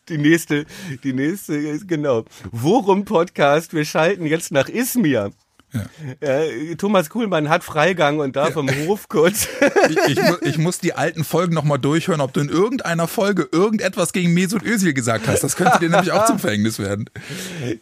[0.10, 0.66] die nächste,
[1.04, 2.26] die nächste genau.
[2.52, 3.74] Worum Podcast?
[3.74, 5.32] Wir schalten jetzt nach Izmir.
[5.74, 6.28] Ja.
[6.28, 8.62] Äh, Thomas Kuhlmann hat Freigang und darf ja.
[8.62, 9.48] im Hof kurz.
[9.90, 14.14] ich, ich, ich, muss die alten Folgen nochmal durchhören, ob du in irgendeiner Folge irgendetwas
[14.14, 15.44] gegen Mesut Özil gesagt hast.
[15.44, 17.10] Das könnte dir nämlich auch zum Verhängnis werden.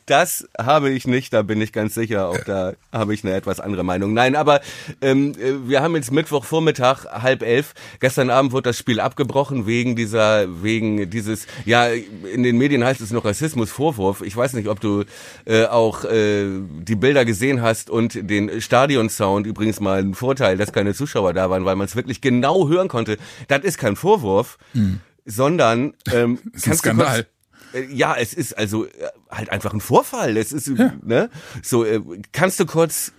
[0.06, 2.30] Das habe ich nicht, da bin ich ganz sicher.
[2.30, 4.14] Auch da habe ich eine etwas andere Meinung.
[4.14, 4.62] Nein, aber
[5.02, 5.36] ähm,
[5.68, 7.74] wir haben jetzt Mittwochvormittag, halb elf.
[8.00, 13.02] Gestern Abend wurde das Spiel abgebrochen wegen dieser, wegen dieses, ja, in den Medien heißt
[13.02, 14.22] es noch Rassismusvorwurf.
[14.22, 15.04] Ich weiß nicht, ob du
[15.46, 16.46] äh, auch äh,
[16.80, 21.50] die Bilder gesehen hast und den Stadionsound übrigens mal ein Vorteil, dass keine Zuschauer da
[21.50, 23.18] waren, weil man es wirklich genau hören konnte.
[23.48, 25.00] Das ist kein Vorwurf, hm.
[25.26, 27.28] sondern ähm, das ist ein Skandal.
[27.72, 28.90] Kurz, äh, ja, es ist also äh,
[29.30, 30.38] halt einfach ein Vorfall.
[30.38, 30.94] Es ist ja.
[31.02, 31.30] ne
[31.62, 31.86] so.
[31.86, 33.14] Äh, kannst du kurz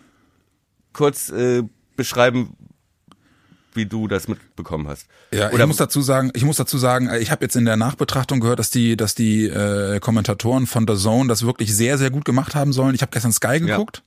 [0.93, 1.63] kurz äh,
[1.97, 2.57] beschreiben,
[3.75, 5.07] wie du das mitbekommen hast.
[5.33, 7.77] Ja, Oder ich muss dazu sagen, ich muss dazu sagen, ich habe jetzt in der
[7.77, 12.11] Nachbetrachtung gehört, dass die, dass die äh, Kommentatoren von The Zone das wirklich sehr, sehr
[12.11, 12.95] gut gemacht haben sollen.
[12.95, 14.03] Ich habe gestern Sky geguckt.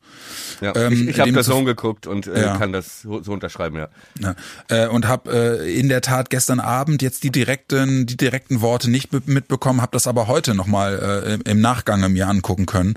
[0.62, 0.88] Ja, ja.
[0.88, 2.58] Ähm, ich, ich habe The Zone geguckt und äh, ja.
[2.58, 3.89] kann das so, so unterschreiben, ja.
[4.19, 4.36] ja.
[4.69, 8.89] Äh, und habe äh, in der Tat gestern Abend jetzt die direkten, die direkten Worte
[8.89, 12.95] nicht mitbekommen, habe das aber heute nochmal äh, im Nachgang mir angucken können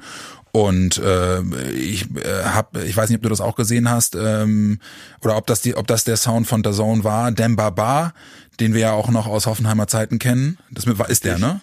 [0.53, 1.41] und äh,
[1.73, 4.81] ich äh, habe, ich weiß nicht, ob du das auch gesehen hast, ähm,
[5.23, 8.15] oder ob das die, ob das der Sound von der Zone war, Demba Bar,
[8.61, 10.59] den wir ja auch noch aus Hoffenheimer Zeiten kennen.
[10.71, 11.61] Das ist der, ne?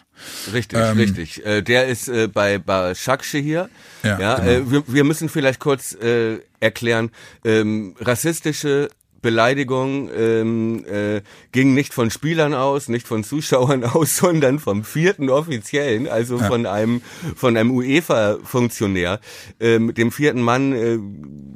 [0.53, 1.45] Richtig, ähm, richtig.
[1.45, 3.69] Äh, der ist äh, bei Bashaksche hier.
[4.03, 4.49] Ja, ja genau.
[4.49, 7.11] äh, wir, wir müssen vielleicht kurz äh, erklären,
[7.43, 8.89] ähm, rassistische
[9.25, 15.31] Beleidigung ähm, äh, ging nicht von Spielern aus, nicht von Zuschauern aus, sondern vom vierten
[15.31, 16.45] Offiziellen, also ja.
[16.45, 17.01] von einem
[17.35, 19.19] von einem UEFA-Funktionär,
[19.59, 20.99] ähm, dem vierten Mann, äh,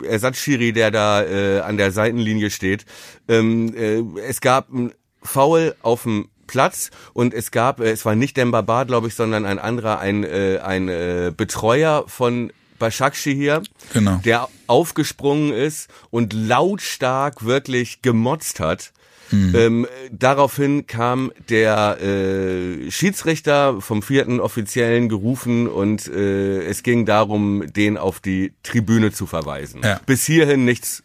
[0.03, 2.85] Ersatzschiri, der da äh, an der Seitenlinie steht.
[3.27, 8.15] Ähm, äh, es gab ein Foul auf dem Platz und es gab, äh, es war
[8.15, 13.35] nicht Demba Bar, glaube ich, sondern ein anderer, ein, äh, ein äh, Betreuer von Bashakshi
[13.35, 13.61] hier,
[13.93, 14.19] genau.
[14.25, 18.91] der aufgesprungen ist und lautstark wirklich gemotzt hat.
[19.31, 19.55] Mhm.
[19.55, 27.71] Ähm, daraufhin kam der äh, Schiedsrichter vom vierten Offiziellen gerufen und äh, es ging darum,
[27.71, 29.81] den auf die Tribüne zu verweisen.
[29.83, 29.99] Ja.
[30.05, 31.03] Bis hierhin nichts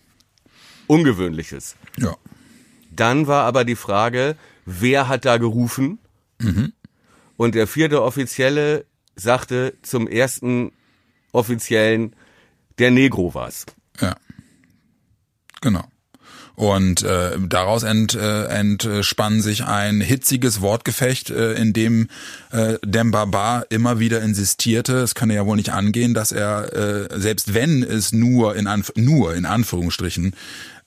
[0.86, 1.76] Ungewöhnliches.
[1.98, 2.16] Ja.
[2.90, 5.98] Dann war aber die Frage, wer hat da gerufen?
[6.38, 6.72] Mhm.
[7.36, 8.84] Und der vierte Offizielle
[9.16, 10.72] sagte zum ersten
[11.34, 12.14] offiziellen,
[12.78, 13.66] der Negro war's.
[14.00, 14.16] Ja.
[15.60, 15.84] Genau.
[16.56, 22.08] Und äh, daraus ent, äh, entspann sich ein hitziges Wortgefecht, äh, in dem
[22.52, 27.54] äh, Dembaba immer wieder insistierte, es könne ja wohl nicht angehen, dass er, äh, selbst
[27.54, 30.36] wenn es nur in, Anf nur in Anführungsstrichen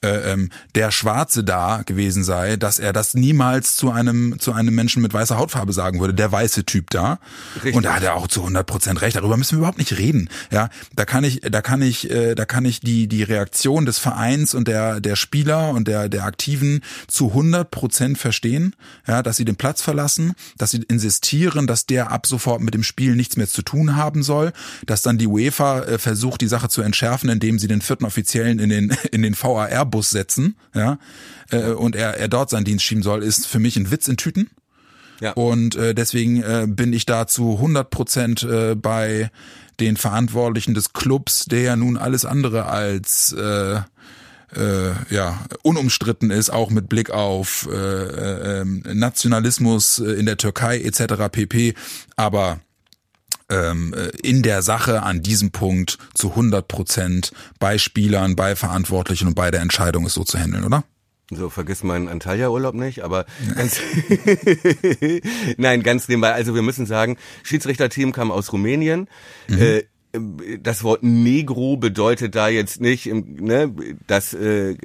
[0.03, 4.75] äh, ähm, der Schwarze da gewesen sei, dass er das niemals zu einem zu einem
[4.75, 7.19] Menschen mit weißer Hautfarbe sagen würde, der weiße Typ da.
[7.55, 7.75] Richtig.
[7.75, 9.15] Und da hat er auch zu 100 Prozent recht.
[9.15, 10.29] Darüber müssen wir überhaupt nicht reden.
[10.51, 13.97] Ja, da kann ich, da kann ich, äh, da kann ich die die Reaktion des
[13.97, 18.75] Vereins und der der Spieler und der der Aktiven zu 100 Prozent verstehen.
[19.07, 22.83] Ja, dass sie den Platz verlassen, dass sie insistieren, dass der ab sofort mit dem
[22.83, 24.53] Spiel nichts mehr zu tun haben soll,
[24.85, 28.59] dass dann die UEFA äh, versucht, die Sache zu entschärfen, indem sie den vierten Offiziellen
[28.59, 30.99] in den in den VAR Bus setzen, ja,
[31.49, 34.17] äh, und er, er dort seinen Dienst schieben soll, ist für mich ein Witz in
[34.17, 34.49] Tüten.
[35.19, 35.31] Ja.
[35.33, 39.31] Und äh, deswegen äh, bin ich da zu 100 Prozent äh, bei
[39.79, 43.81] den Verantwortlichen des Clubs, der ja nun alles andere als äh,
[44.55, 50.37] äh, ja unumstritten ist, auch mit Blick auf äh, äh, ähm, Nationalismus äh, in der
[50.37, 51.29] Türkei etc.
[51.31, 51.73] pp.
[52.15, 52.59] Aber
[53.49, 59.27] ähm, äh, in der Sache an diesem Punkt zu 100 Prozent bei Spielern, bei Verantwortlichen
[59.27, 60.83] und bei der Entscheidung ist so zu handeln, oder?
[61.29, 63.81] So, vergiss meinen Antalya-Urlaub nicht, aber ganz
[65.57, 66.33] Nein, ganz nebenbei.
[66.33, 69.09] Also wir müssen sagen, Schiedsrichterteam kam aus Rumänien.
[69.49, 69.57] Mhm.
[69.61, 69.83] Äh,
[70.61, 73.73] das Wort Negro bedeutet da jetzt nicht ne,
[74.07, 74.75] das äh,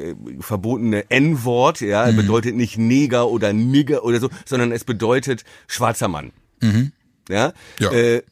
[0.41, 2.17] verbotene N-Wort, ja, mhm.
[2.17, 6.33] bedeutet nicht Neger oder Nigger oder so, sondern es bedeutet schwarzer Mann.
[6.61, 6.91] Mhm.
[7.29, 7.93] Ja, ja.
[7.93, 8.23] Äh,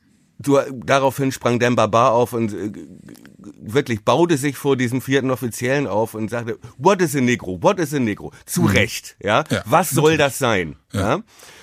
[0.41, 2.73] du, daraufhin sprang Demba Bar auf und äh,
[3.61, 7.59] wirklich baute sich vor diesem vierten Offiziellen auf und sagte, what is a Negro?
[7.63, 8.33] What is a Negro?
[8.47, 9.45] Zu Recht, ja?
[9.51, 10.77] Ja, Was soll das sein?
[10.93, 11.01] Ja.
[11.01, 11.23] Ja.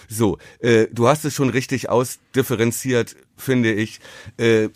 [0.10, 4.00] So, äh, du hast es schon richtig ausdifferenziert, finde ich.
[4.38, 4.70] Äh,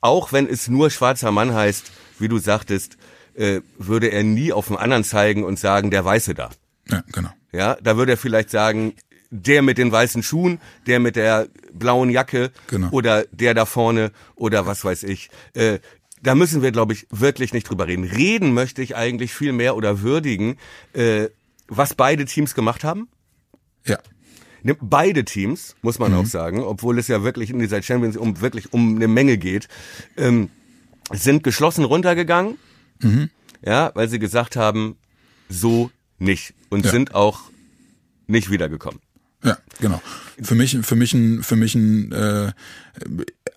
[0.00, 2.98] auch wenn es nur schwarzer Mann heißt, wie du sagtest,
[3.34, 6.50] äh, würde er nie auf den anderen zeigen und sagen, der Weiße da.
[6.88, 7.30] Ja, genau.
[7.52, 8.94] Ja, da würde er vielleicht sagen,
[9.34, 12.88] der mit den weißen Schuhen, der mit der blauen Jacke Genau.
[12.90, 15.28] oder der da vorne oder was weiß ich.
[15.54, 15.80] Äh,
[16.22, 18.04] da müssen wir, glaube ich, wirklich nicht drüber reden.
[18.04, 20.56] Reden möchte ich eigentlich viel mehr oder würdigen,
[20.94, 21.28] äh,
[21.68, 23.08] was beide Teams gemacht haben.
[23.84, 23.98] Ja.
[24.62, 28.40] Ne, Beide Teams, muss man auch sagen, obwohl es ja wirklich in dieser Champions um
[28.40, 29.68] wirklich um eine Menge geht,
[30.16, 30.48] ähm,
[31.12, 32.56] sind geschlossen runtergegangen,
[33.62, 34.96] ja, weil sie gesagt haben,
[35.50, 36.90] so nicht und Ja.
[36.92, 37.40] sind auch
[38.26, 39.00] nicht wiedergekommen.
[39.44, 40.02] Ja, genau.
[40.42, 42.52] Für mich, für mich ein, für mich ein, äh,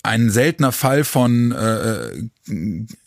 [0.04, 2.30] ein seltener Fall von äh,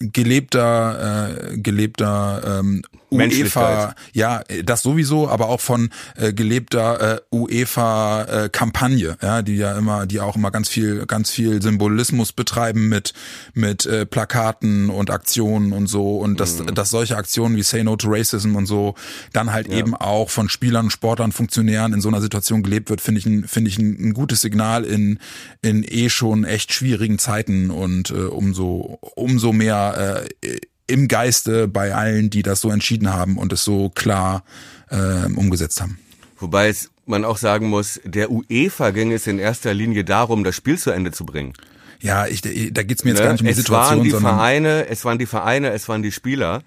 [0.01, 8.23] gelebter, äh, gelebter ähm, UEFA, ja, das sowieso, aber auch von äh, gelebter äh, UEFA
[8.23, 12.89] äh, Kampagne, ja, die ja immer, die auch immer ganz viel, ganz viel Symbolismus betreiben
[12.89, 13.13] mit
[13.55, 16.19] mit äh, Plakaten und Aktionen und so.
[16.19, 18.95] Und dass, dass solche Aktionen wie Say No to Racism und so
[19.33, 23.21] dann halt eben auch von Spielern, Sportlern, Funktionären in so einer Situation gelebt wird, finde
[23.21, 25.19] ich ein, finde ich ein, ein gutes Signal in
[25.63, 27.71] in eh schon echt schwierigen Zeiten.
[27.71, 30.59] Und äh, umso umso mehr äh,
[30.91, 34.45] im Geiste bei allen, die das so entschieden haben und es so klar
[34.91, 35.99] äh, umgesetzt haben.
[36.39, 40.55] Wobei es man auch sagen muss, der UEFA ging es in erster Linie darum, das
[40.55, 41.55] Spiel zu Ende zu bringen.
[42.01, 43.25] Ja, ich, da geht's mir jetzt Ne?
[43.25, 46.03] gar nicht um die es Situation, waren die Vereine, es waren die Vereine, es waren
[46.03, 46.63] die Spieler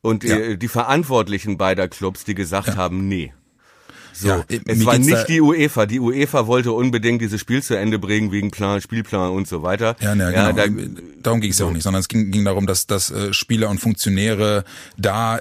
[0.00, 0.54] und die, Ja.
[0.54, 3.32] die Verantwortlichen beider Clubs, die gesagt haben, nee.
[4.12, 5.86] So, Ja, äh, es war nicht die UEFA.
[5.86, 9.96] Die UEFA wollte unbedingt dieses Spiel zu Ende bringen wegen Plan, Spielplan und so weiter.
[10.00, 10.52] Ja, ne, genau.
[10.52, 10.64] da,
[11.22, 13.70] darum ging es ja auch nicht, sondern es ging, ging darum, dass, dass äh, Spieler
[13.70, 14.64] und Funktionäre
[14.96, 15.40] da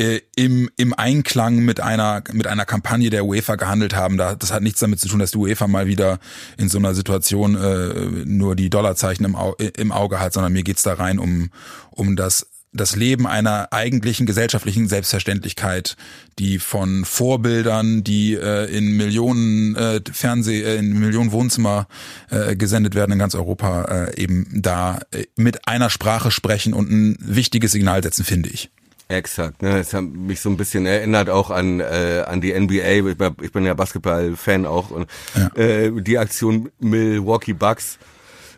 [0.00, 4.16] äh, im, im Einklang mit einer mit einer Kampagne der UEFA gehandelt haben.
[4.16, 6.18] Da, das hat nichts damit zu tun, dass die UEFA mal wieder
[6.56, 10.62] in so einer Situation äh, nur die Dollarzeichen im, Au im Auge hat, sondern mir
[10.62, 11.50] geht's da rein um,
[11.90, 15.96] um das das Leben einer eigentlichen gesellschaftlichen Selbstverständlichkeit,
[16.38, 21.88] die von Vorbildern, die äh, in Millionen äh, Fernseh, äh, in Millionen Wohnzimmer
[22.30, 26.90] äh, gesendet werden in ganz Europa, äh, eben da äh, mit einer Sprache sprechen und
[26.90, 28.70] ein wichtiges Signal setzen, finde ich.
[29.08, 29.78] Exakt, ne?
[29.80, 33.10] Es hat mich so ein bisschen erinnert auch an äh, an die NBA.
[33.42, 35.48] Ich bin- ja Basketball-Fan auch und Ja.
[35.60, 37.98] äh, die Aktion Milwaukee Bucks,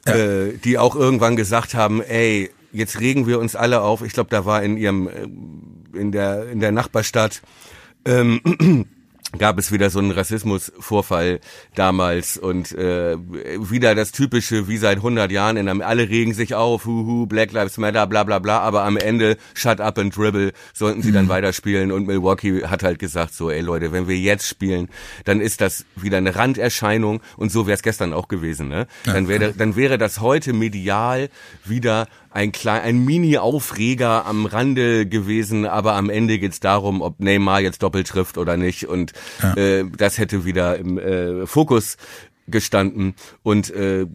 [0.05, 4.03] äh, die auch irgendwann gesagt haben, ey, jetzt regen wir uns alle auf.
[4.03, 7.43] Ich glaube, da war in ihrem äh, in der in der Nachbarstadt
[8.05, 8.87] ähm,
[9.39, 11.41] gab es wieder so einen Rassismusvorfall
[11.75, 16.55] damals und äh, wieder das typische wie seit 100 Jahren in einem, alle regen sich
[16.55, 20.53] auf, huhu, Black Lives Matter, bla bla bla, aber am Ende shut up and dribble
[20.75, 24.47] sollten sie dann weiterspielen und Milwaukee hat halt gesagt so, ey Leute, wenn wir jetzt
[24.47, 24.89] spielen,
[25.25, 28.87] dann ist das wieder eine Randerscheinung und so wäre es gestern auch gewesen, ne?
[29.05, 31.31] Dann wäre dann wäre das heute medial
[31.65, 37.61] wieder ein klein, ein Mini-Aufreger am Rande gewesen, aber am Ende geht's darum, ob Neymar
[37.61, 38.87] jetzt doppelt trifft oder nicht.
[38.87, 39.13] Und
[39.57, 41.97] äh, das hätte wieder im äh, Fokus
[42.49, 43.15] gestanden.
[43.43, 44.07] Und äh,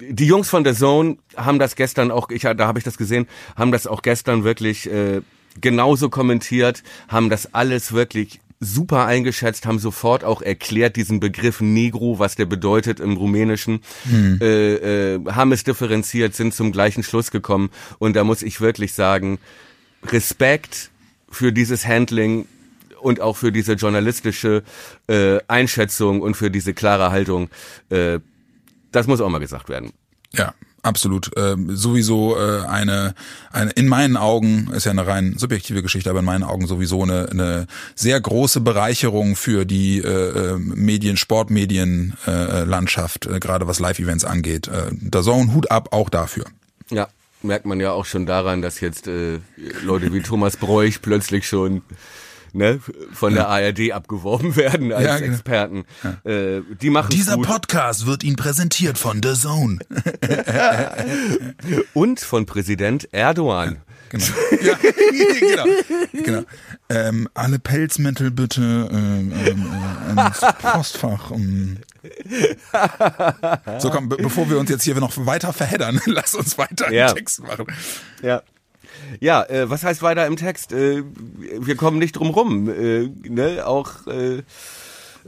[0.00, 3.26] die Jungs von The Zone haben das gestern auch, ich, da habe ich das gesehen,
[3.56, 5.22] haben das auch gestern wirklich äh,
[5.60, 12.18] genauso kommentiert, haben das alles wirklich super eingeschätzt, haben sofort auch erklärt diesen Begriff Negro,
[12.18, 13.80] was der bedeutet im Rumänischen,
[14.40, 18.92] äh, äh, haben es differenziert, sind zum gleichen Schluss gekommen und da muss ich wirklich
[18.92, 19.38] sagen,
[20.04, 20.90] Respekt
[21.30, 22.46] für dieses Handling
[23.00, 24.62] und auch für diese journalistische
[25.06, 27.48] äh, Einschätzung und für diese klare Haltung.
[27.88, 28.20] Äh,
[28.92, 29.92] das muss auch mal gesagt werden.
[30.32, 31.30] Ja, absolut.
[31.36, 33.14] Ähm, sowieso äh, eine,
[33.52, 37.02] eine, in meinen Augen, ist ja eine rein subjektive Geschichte, aber in meinen Augen sowieso
[37.02, 43.66] eine, eine sehr große Bereicherung für die äh, äh, Medien, Sportmedienlandschaft, äh, Landschaft, äh, gerade
[43.66, 44.68] was Live-Events angeht.
[44.68, 46.44] Äh, der Zone, Hut ab auch dafür.
[46.90, 47.08] Ja,
[47.42, 49.38] merkt man ja auch schon daran, dass jetzt äh,
[49.82, 51.82] Leute wie Thomas Bräuch plötzlich schon
[52.52, 52.80] ne,
[53.12, 55.32] von der ARD abgeworben werden als Ja, genau.
[55.32, 55.84] Experten.
[56.24, 57.46] Äh, die machen gut.
[57.46, 59.78] Podcast wird Ihnen präsentiert von The Zone.
[61.94, 63.82] und von Präsident Erdogan.
[64.10, 64.24] Genau.
[64.62, 64.74] Ja,
[65.40, 65.64] genau.
[66.24, 66.42] genau.
[66.88, 69.66] Ähm, alle Pelzmäntel bitte ähm, ähm,
[70.16, 71.30] äh, ins Postfach.
[71.30, 71.76] Um.
[73.78, 77.10] So komm, be bevor wir uns jetzt hier noch weiter verheddern, lass uns weiter Ja.
[77.10, 77.66] im Text machen.
[78.22, 78.42] Ja.
[79.20, 80.72] Ja, äh, was heißt weiter im Text?
[80.72, 81.02] Äh,
[81.58, 83.66] wir kommen nicht drum rum, äh, ne?
[83.66, 84.42] Auch äh,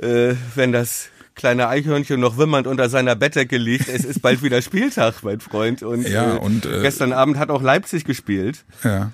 [0.00, 3.88] äh, wenn das kleine Eichhörnchen noch wimmernd unter seiner Bettdecke liegt.
[3.88, 5.82] Es ist bald wieder Spieltag, mein Freund.
[5.82, 8.64] Und, Ja, äh, und, äh, gestern Abend hat auch Leipzig gespielt.
[8.84, 9.12] Ja.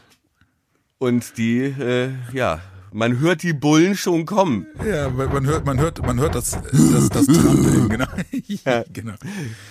[0.99, 2.61] Und die, äh, ja,
[2.93, 4.67] man hört die Bullen schon kommen.
[4.85, 8.07] Ja, man hört, man hört, man hört das, das, das Trampeln, genau.
[8.65, 8.83] Ja.
[8.93, 9.15] genau.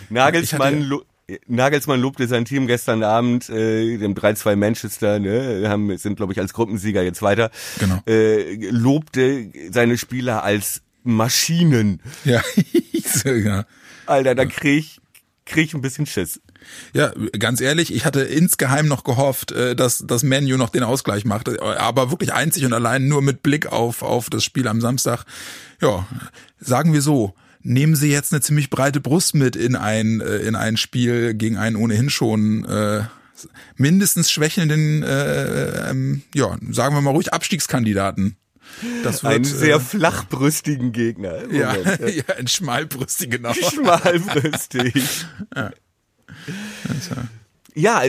[0.10, 1.04] Nagelsmann, Ich lo
[1.48, 6.40] Nagelsmann lobte sein Team gestern Abend, äh, dem 3-2 Manchester, ne, haben, sind, glaube ich,
[6.40, 8.02] als Gruppensieger jetzt weiter, Genau.
[8.08, 12.02] äh, lobte seine Spieler als Maschinen.
[12.24, 12.42] Ja,
[13.26, 13.66] ja.
[14.06, 15.02] Alter, da krieg ich,
[15.46, 16.40] krieg ich ein bisschen Schiss.
[16.94, 21.26] Ja, ganz ehrlich, ich hatte insgeheim noch gehofft, äh, dass das Menu noch den Ausgleich
[21.26, 25.26] macht, aber wirklich einzig und allein nur mit Blick auf auf das Spiel am Samstag.
[25.82, 26.08] Ja,
[26.60, 27.34] sagen wir so,
[27.67, 31.58] nehmen Sie jetzt eine ziemlich breite Brust mit in ein äh, in ein Spiel gegen
[31.58, 33.03] einen ohnehin schon äh,
[33.75, 38.38] mindestens schwächelnden, äh, ähm, ja, sagen wir mal ruhig Abstiegskandidaten.
[39.03, 41.51] Das wird Einen sehr äh, flachbrüstigen Gegner.
[41.51, 41.75] ja,
[42.08, 43.53] ja, ein schmalbrüstig genau.
[43.53, 45.25] Schmalbrüstig.
[45.56, 45.71] Ja,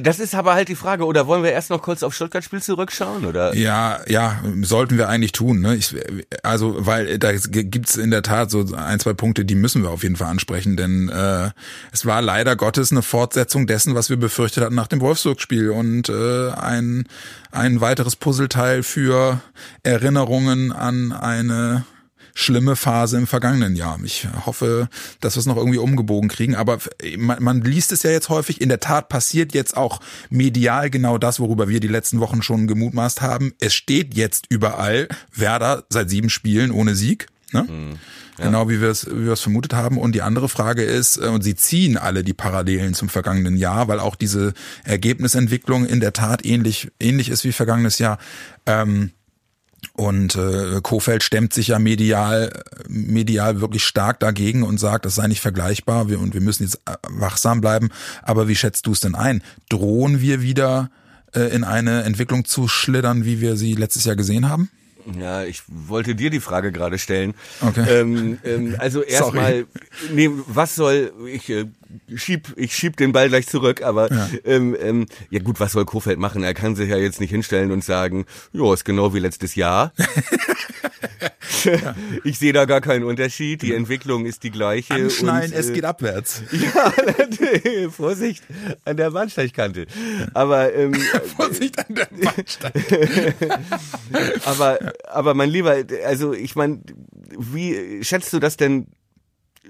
[0.01, 1.05] das ist aber halt die Frage.
[1.05, 3.27] Oder wollen wir erst noch kurz auf Stuttgart-Spiel zurückschauen?
[3.27, 3.55] Oder?
[3.55, 5.61] Ja, ja, sollten wir eigentlich tun.
[5.61, 5.77] Ne?
[5.77, 5.95] Ich,
[6.43, 10.03] also, weil da gibt's in der Tat so ein, zwei Punkte, die müssen wir auf
[10.03, 11.51] jeden Fall ansprechen, denn äh,
[11.93, 16.09] es war leider Gottes eine Fortsetzung dessen, was wir befürchtet hatten nach dem Wolfsburg-Spiel und
[16.09, 17.07] äh, ein,
[17.53, 19.41] ein weiteres Puzzleteil für
[19.83, 21.85] Erinnerungen an eine
[22.35, 23.99] schlimme Phase im vergangenen Jahr.
[24.05, 24.89] Ich hoffe,
[25.21, 26.55] dass wir es noch irgendwie umgebogen kriegen.
[26.55, 26.79] Aber
[27.17, 28.61] man, man liest es ja jetzt häufig.
[28.61, 32.67] In der Tat passiert jetzt auch medial genau das, worüber wir die letzten Wochen schon
[32.67, 33.53] gemutmaßt haben.
[33.61, 37.27] Es steht jetzt überall Werder seit sieben Spielen ohne Sieg.
[37.53, 37.97] Ne?
[38.39, 39.99] Genau wie wir es wie wir es vermutet haben.
[39.99, 43.89] Und die andere Frage ist, äh, und sie ziehen alle die Parallelen zum vergangenen Jahr,
[43.89, 48.19] weil auch diese Ergebnisentwicklung in der Tat ähnlich ähnlich ist wie vergangenes Jahr.
[48.67, 49.11] Ähm,
[49.95, 55.27] und äh, Kofeld stemmt sich ja medial, medial wirklich stark dagegen und sagt, das sei
[55.27, 57.91] nicht vergleichbar wir, und wir müssen jetzt äh, wachsam bleiben.
[58.23, 59.43] Aber wie schätzt du es denn ein?
[59.69, 60.91] Drohen wir wieder
[61.35, 64.71] äh, in eine Entwicklung zu schlittern, wie wir sie letztes Jahr gesehen haben?
[65.19, 67.35] Ja, ich wollte dir die Frage gerade stellen.
[67.61, 68.01] Okay.
[68.01, 69.67] Ähm, ähm, also erstmal,
[70.13, 71.67] nee, was soll, ich äh,
[72.15, 74.29] schieb, ich schieb den Ball gleich zurück, aber ja.
[74.45, 76.43] Ähm, ähm, ja gut, was soll Kofeld machen?
[76.43, 79.93] Er kann sich ja jetzt nicht hinstellen und sagen, ja, ist genau wie letztes Jahr.
[82.25, 83.63] ich sehe da gar keinen Unterschied.
[83.63, 84.95] Die Entwicklung ist die gleiche.
[84.95, 86.43] Anschneiden, und, es geht abwärts.
[86.53, 86.93] Ja,
[87.91, 88.43] Vorsicht
[88.85, 89.87] an der Bahnsteigkante.
[90.35, 90.95] Aber ähm,
[91.37, 93.61] Vorsicht an der Bahnsteigkante.
[94.45, 96.81] aber aber mein Lieber, also ich meine,
[97.39, 98.87] wie schätzt du das denn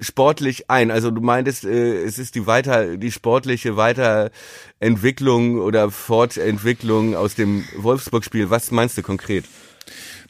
[0.01, 0.91] sportlich ein?
[0.91, 7.65] Also du meintest, äh, es ist die weiter die sportliche Weiterentwicklung oder Fortentwicklung aus dem
[7.77, 8.51] Wolfsburg-Spiel.
[8.51, 9.45] Was meinst du konkret?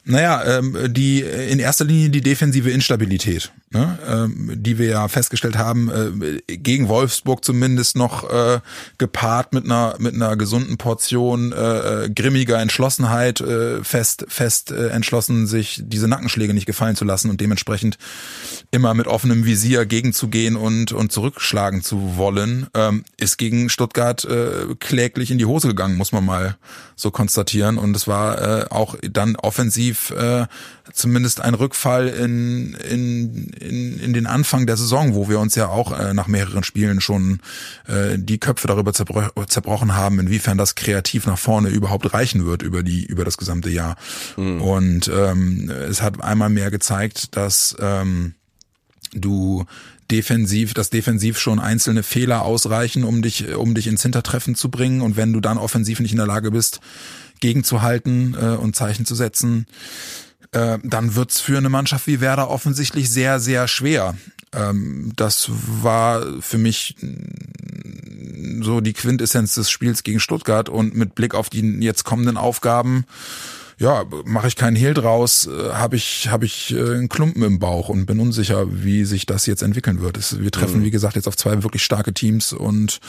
[0.05, 3.99] Naja, ähm, die in erster Linie die defensive Instabilität, ne?
[4.07, 5.89] ähm, die wir ja festgestellt haben,
[6.47, 8.59] äh, gegen Wolfsburg zumindest noch äh,
[8.97, 15.47] gepaart mit einer mit einer gesunden Portion äh, grimmiger Entschlossenheit, äh, fest fest äh, entschlossen,
[15.47, 17.97] sich diese Nackenschläge nicht gefallen zu lassen und dementsprechend
[18.71, 24.75] immer mit offenem Visier gegenzugehen und und zurückschlagen zu wollen, ähm, ist gegen Stuttgart äh,
[24.79, 26.57] kläglich in die Hose gegangen, muss man mal
[26.95, 27.77] so konstatieren.
[27.77, 30.45] Und es war äh, auch dann offensiv äh,
[30.93, 35.67] zumindest ein Rückfall in, in, in, in den Anfang der Saison, wo wir uns ja
[35.67, 37.39] auch äh, nach mehreren Spielen schon
[37.87, 42.61] äh, die Köpfe darüber zerbro zerbrochen haben, inwiefern das kreativ nach vorne überhaupt reichen wird
[42.61, 43.95] über die über das gesamte Jahr.
[44.37, 44.61] Mhm.
[44.61, 48.33] Und ähm, es hat einmal mehr gezeigt, dass ähm,
[49.13, 49.65] du
[50.11, 55.01] defensiv, dass defensiv schon einzelne Fehler ausreichen, um dich, um dich ins Hintertreffen zu bringen.
[55.01, 56.79] Und wenn du dann offensiv nicht in der Lage bist,
[57.39, 59.67] gegenzuhalten äh, und Zeichen zu setzen,
[60.51, 64.15] äh, dann wird's für eine Mannschaft wie Werder offensichtlich sehr, sehr schwer.
[64.53, 66.95] Ähm, das war für mich
[68.61, 73.05] so die Quintessenz des Spiels gegen Stuttgart und mit Blick auf die jetzt kommenden Aufgaben
[73.79, 77.59] ja, mache ich keinen Hehl draus, äh, habe ich habe ich äh, einen Klumpen im
[77.59, 80.19] Bauch und bin unsicher, wie sich das jetzt entwickeln wird.
[80.37, 80.83] Wir treffen, mhm.
[80.83, 82.99] wie gesagt, jetzt auf zwei wirklich starke Teams und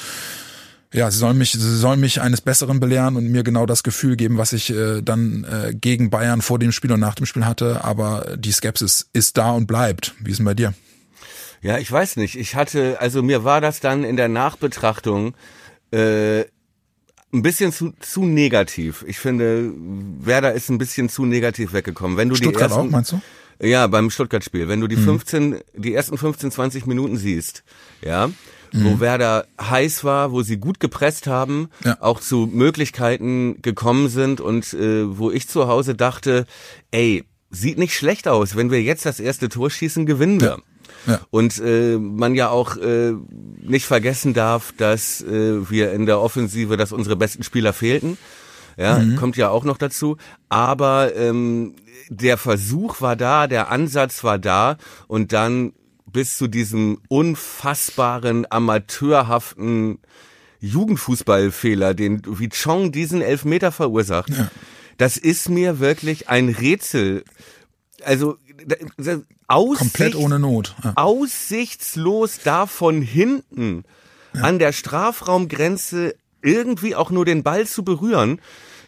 [0.93, 4.17] ja, sie sollen mich, sie sollen mich eines Besseren belehren und mir genau das Gefühl
[4.17, 7.45] geben, was ich äh, dann äh, gegen Bayern vor dem Spiel und nach dem Spiel
[7.45, 7.85] hatte.
[7.85, 10.15] Aber die Skepsis ist da und bleibt.
[10.21, 10.75] Wie ist denn bei dir?
[11.63, 12.37] Ja, ich weiß nicht.
[12.37, 15.35] Ich hatte, also mir war das dann in der Nachbetrachtung
[15.93, 16.41] äh,
[17.33, 19.05] ein bisschen zu, zu negativ.
[19.07, 19.73] Ich finde,
[20.21, 22.17] Werder ist ein bisschen zu negativ weggekommen.
[22.17, 23.21] Wenn du Stuttgart die ersten, auch, meinst du?
[23.63, 24.69] Ja, beim Stuttgart-Spiel.
[24.69, 27.63] Wenn du die 15, die ersten 15, 20 Minuten siehst,
[28.03, 28.31] ja,
[28.73, 31.99] wo Werder heiß war, wo sie gut gepresst haben, Ja.
[32.01, 36.47] auch zu Möglichkeiten gekommen sind und äh, wo ich zu Hause dachte,
[36.91, 40.59] ey, sieht nicht schlecht aus, wenn wir jetzt das erste Tor schießen, gewinnen wir.
[41.07, 41.21] Ja.
[41.31, 43.13] Und äh, man ja auch äh,
[43.63, 48.19] nicht vergessen darf, dass äh, wir in der Offensive, dass unsere besten Spieler fehlten.
[48.77, 49.17] Ja, mhm.
[49.17, 50.17] kommt ja auch noch dazu.
[50.49, 51.75] Aber ähm,
[52.09, 54.77] der Versuch war da, der Ansatz war da
[55.07, 55.73] und dann
[56.13, 59.99] bis zu diesem unfassbaren, amateurhaften
[60.61, 64.31] Jugendfußballfehler, den wie Chong diesen Elfmeter verursacht.
[64.31, 64.51] Ja.
[64.99, 67.25] Das ist mir wirklich ein Rätsel.
[68.05, 68.37] Also
[69.47, 70.75] Aussicht, komplett ohne Not.
[70.85, 70.93] Ja.
[70.97, 73.85] Aussichtslos da von hinten
[74.35, 74.43] ja.
[74.43, 78.41] an der Strafraumgrenze irgendwie auch nur den Ball zu berühren.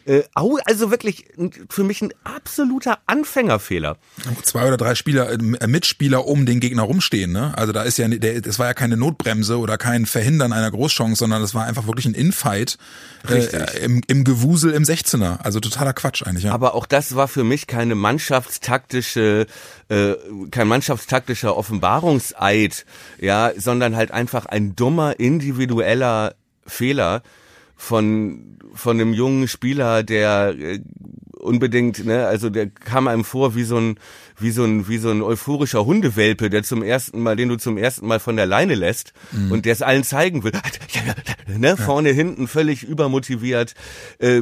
[0.05, 1.25] Äh, also wirklich
[1.69, 3.97] für mich ein absoluter Anfängerfehler.
[4.43, 7.53] Zwei oder drei Spieler, äh, Mitspieler um den Gegner rumstehen, ne?
[7.57, 11.41] Also da ist ja, das war ja keine Notbremse oder kein Verhindern einer Großchance, sondern
[11.41, 12.77] das war einfach wirklich ein Infight
[13.29, 15.39] äh, im, im Gewusel im 16er.
[15.39, 16.45] Also totaler Quatsch eigentlich.
[16.45, 16.53] Ja.
[16.53, 19.47] Aber auch das war für mich keine mannschaftstaktische,
[19.89, 20.13] äh,
[20.51, 22.85] kein mannschaftstaktischer Offenbarungseid,
[23.19, 26.35] ja, sondern halt einfach ein dummer individueller
[26.65, 27.23] Fehler
[27.83, 30.79] von von einem jungen Spieler, der äh,
[31.37, 33.99] unbedingt, ne, also der kam einem vor wie so ein
[34.39, 37.77] wie so ein wie so ein euphorischer Hundewelpe, der zum ersten Mal, den du zum
[37.77, 39.51] ersten Mal von der Leine lässt mhm.
[39.51, 40.53] und der es allen zeigen will,
[41.47, 43.75] ne, vorne hinten völlig übermotiviert.
[44.19, 44.41] Äh,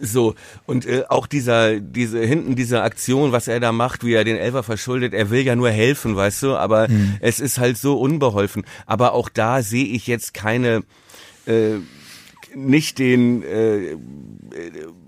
[0.00, 0.34] so
[0.66, 4.36] und äh, auch dieser diese hinten diese Aktion, was er da macht, wie er den
[4.36, 7.16] Elfer verschuldet, er will ja nur helfen, weißt du, aber mhm.
[7.20, 8.64] es ist halt so unbeholfen.
[8.86, 10.82] Aber auch da sehe ich jetzt keine
[11.46, 11.78] äh,
[12.54, 13.96] nicht den äh,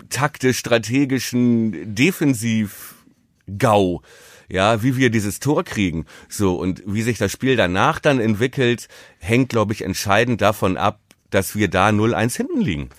[0.09, 4.01] taktisch-strategischen Defensiv-GAU,
[4.47, 6.05] ja, wie wir dieses Tor kriegen.
[6.29, 8.87] So, und wie sich das Spiel danach dann entwickelt,
[9.19, 12.89] hängt, glaube ich, entscheidend davon ab, dass wir da 0-1 hinten liegen.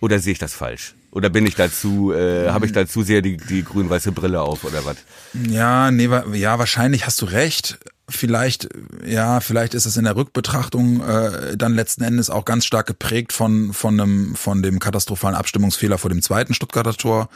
[0.00, 0.94] Oder sehe ich das falsch?
[1.12, 4.84] Oder bin ich dazu, äh, habe ich dazu sehr die, die grün-weiße Brille auf oder
[4.86, 4.96] was?
[5.34, 7.78] Ja, nee, ja, wahrscheinlich hast du recht
[8.14, 8.68] vielleicht,
[9.04, 13.32] ja, vielleicht ist es in der Rückbetrachtung äh, dann letzten Endes auch ganz stark geprägt
[13.32, 17.28] von, von, einem, von dem katastrophalen Abstimmungsfehler vor dem zweiten Stuttgarter Tor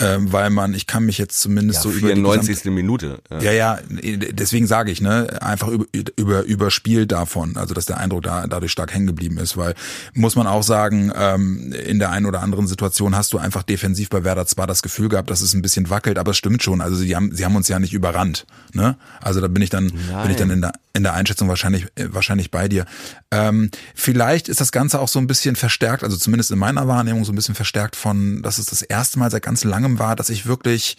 [0.00, 2.64] ähm, weil man, ich kann mich jetzt zumindest ja, so 94.
[2.64, 3.18] über Minute.
[3.30, 3.40] Ja.
[3.40, 5.84] ja, ja, deswegen sage ich, ne, einfach über,
[6.16, 9.74] über überspielt davon, also dass der Eindruck da dadurch stark hängen geblieben ist, weil
[10.12, 14.08] muss man auch sagen, ähm, in der einen oder anderen Situation hast du einfach defensiv
[14.08, 16.80] bei Werder zwar das Gefühl gehabt, dass es ein bisschen wackelt, aber es stimmt schon.
[16.80, 18.96] Also sie haben, sie haben uns ja nicht überrannt, ne?
[19.20, 20.22] Also da bin ich dann, Nein.
[20.22, 22.86] bin ich dann in der in der Einschätzung wahrscheinlich wahrscheinlich bei dir.
[23.32, 27.24] Ähm, vielleicht ist das Ganze auch so ein bisschen verstärkt, also zumindest in meiner Wahrnehmung
[27.24, 30.30] so ein bisschen verstärkt von, dass es das erste Mal seit ganz langem war, dass
[30.30, 30.96] ich wirklich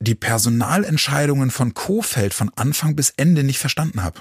[0.00, 4.20] die Personalentscheidungen von Kofeld von Anfang bis Ende nicht verstanden habe.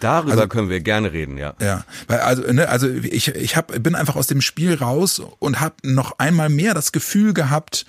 [0.00, 1.54] Darüber also, können wir gerne reden, ja.
[1.60, 5.60] Ja, weil also ne, also ich ich hab, bin einfach aus dem Spiel raus und
[5.60, 7.86] habe noch einmal mehr das Gefühl gehabt,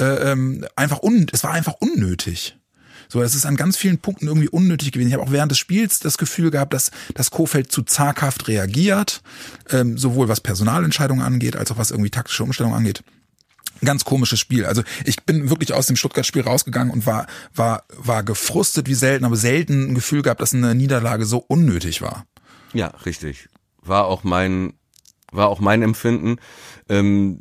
[0.00, 2.56] äh, ähm, einfach un, es war einfach unnötig.
[3.08, 5.08] So, es ist an ganz vielen Punkten irgendwie unnötig gewesen.
[5.08, 9.20] Ich habe auch während des Spiels das Gefühl gehabt, dass das Kofeld zu zaghaft reagiert,
[9.68, 13.04] ähm, sowohl was Personalentscheidungen angeht, als auch was irgendwie taktische Umstellungen angeht
[13.86, 14.64] ganz komisches Spiel.
[14.64, 19.24] Also ich bin wirklich aus dem Stuttgart-Spiel rausgegangen und war, war, war gefrustet wie selten,
[19.24, 22.26] aber selten ein Gefühl gehabt, dass eine Niederlage so unnötig war.
[22.72, 23.48] Ja, richtig.
[23.82, 24.74] War auch mein,
[25.30, 26.36] war auch mein Empfinden.
[26.88, 27.40] Ähm,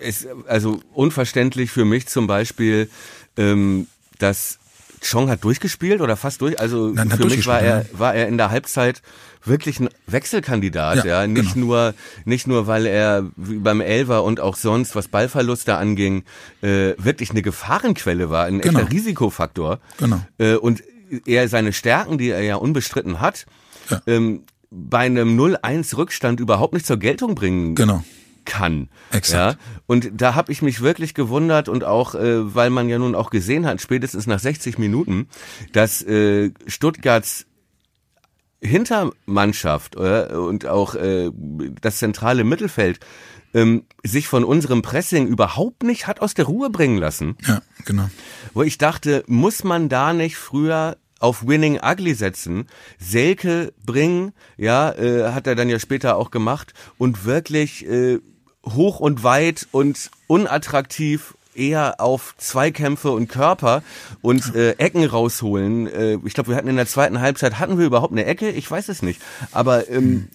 [0.00, 2.88] es, also unverständlich für mich zum Beispiel,
[3.36, 3.86] ähm,
[4.18, 4.58] dass
[5.02, 6.58] Chong hat durchgespielt oder fast durch.
[6.58, 9.02] Also Nein, für mich war er, war er in der Halbzeit
[9.46, 11.26] wirklich ein Wechselkandidat, ja, ja.
[11.26, 11.66] nicht genau.
[11.66, 11.94] nur
[12.24, 16.24] nicht nur weil er wie beim Elver und auch sonst was Ballverluste anging
[16.62, 18.80] äh, wirklich eine Gefahrenquelle war, ein genau.
[18.80, 19.80] echter Risikofaktor.
[19.98, 20.20] Genau.
[20.38, 20.82] Äh, und
[21.26, 23.46] er seine Stärken, die er ja unbestritten hat,
[23.90, 24.02] ja.
[24.06, 28.02] Ähm, bei einem 0-1 Rückstand überhaupt nicht zur Geltung bringen genau
[28.46, 28.88] kann.
[29.12, 29.60] Exakt.
[29.60, 29.80] Ja?
[29.86, 33.28] Und da habe ich mich wirklich gewundert und auch, äh, weil man ja nun auch
[33.28, 35.28] gesehen hat, spätestens nach 60 Minuten,
[35.72, 37.45] dass äh, Stuttgarts
[38.60, 41.30] Hintermannschaft äh, und auch äh,
[41.80, 43.00] das zentrale Mittelfeld
[43.54, 47.36] ähm, sich von unserem Pressing überhaupt nicht hat aus der Ruhe bringen lassen.
[47.46, 48.08] Ja, genau.
[48.54, 52.66] Wo ich dachte, muss man da nicht früher auf Winning Ugly setzen,
[52.98, 58.18] Selke bringen, ja, äh, hat er dann ja später auch gemacht und wirklich äh,
[58.66, 63.82] hoch und weit und unattraktiv eher auf Zweikämpfe und Körper
[64.22, 65.86] und äh, Ecken rausholen.
[65.86, 68.50] Äh, ich glaube, wir hatten in der zweiten Halbzeit, hatten wir überhaupt eine Ecke?
[68.50, 69.20] Ich weiß es nicht.
[69.52, 70.28] Aber ähm,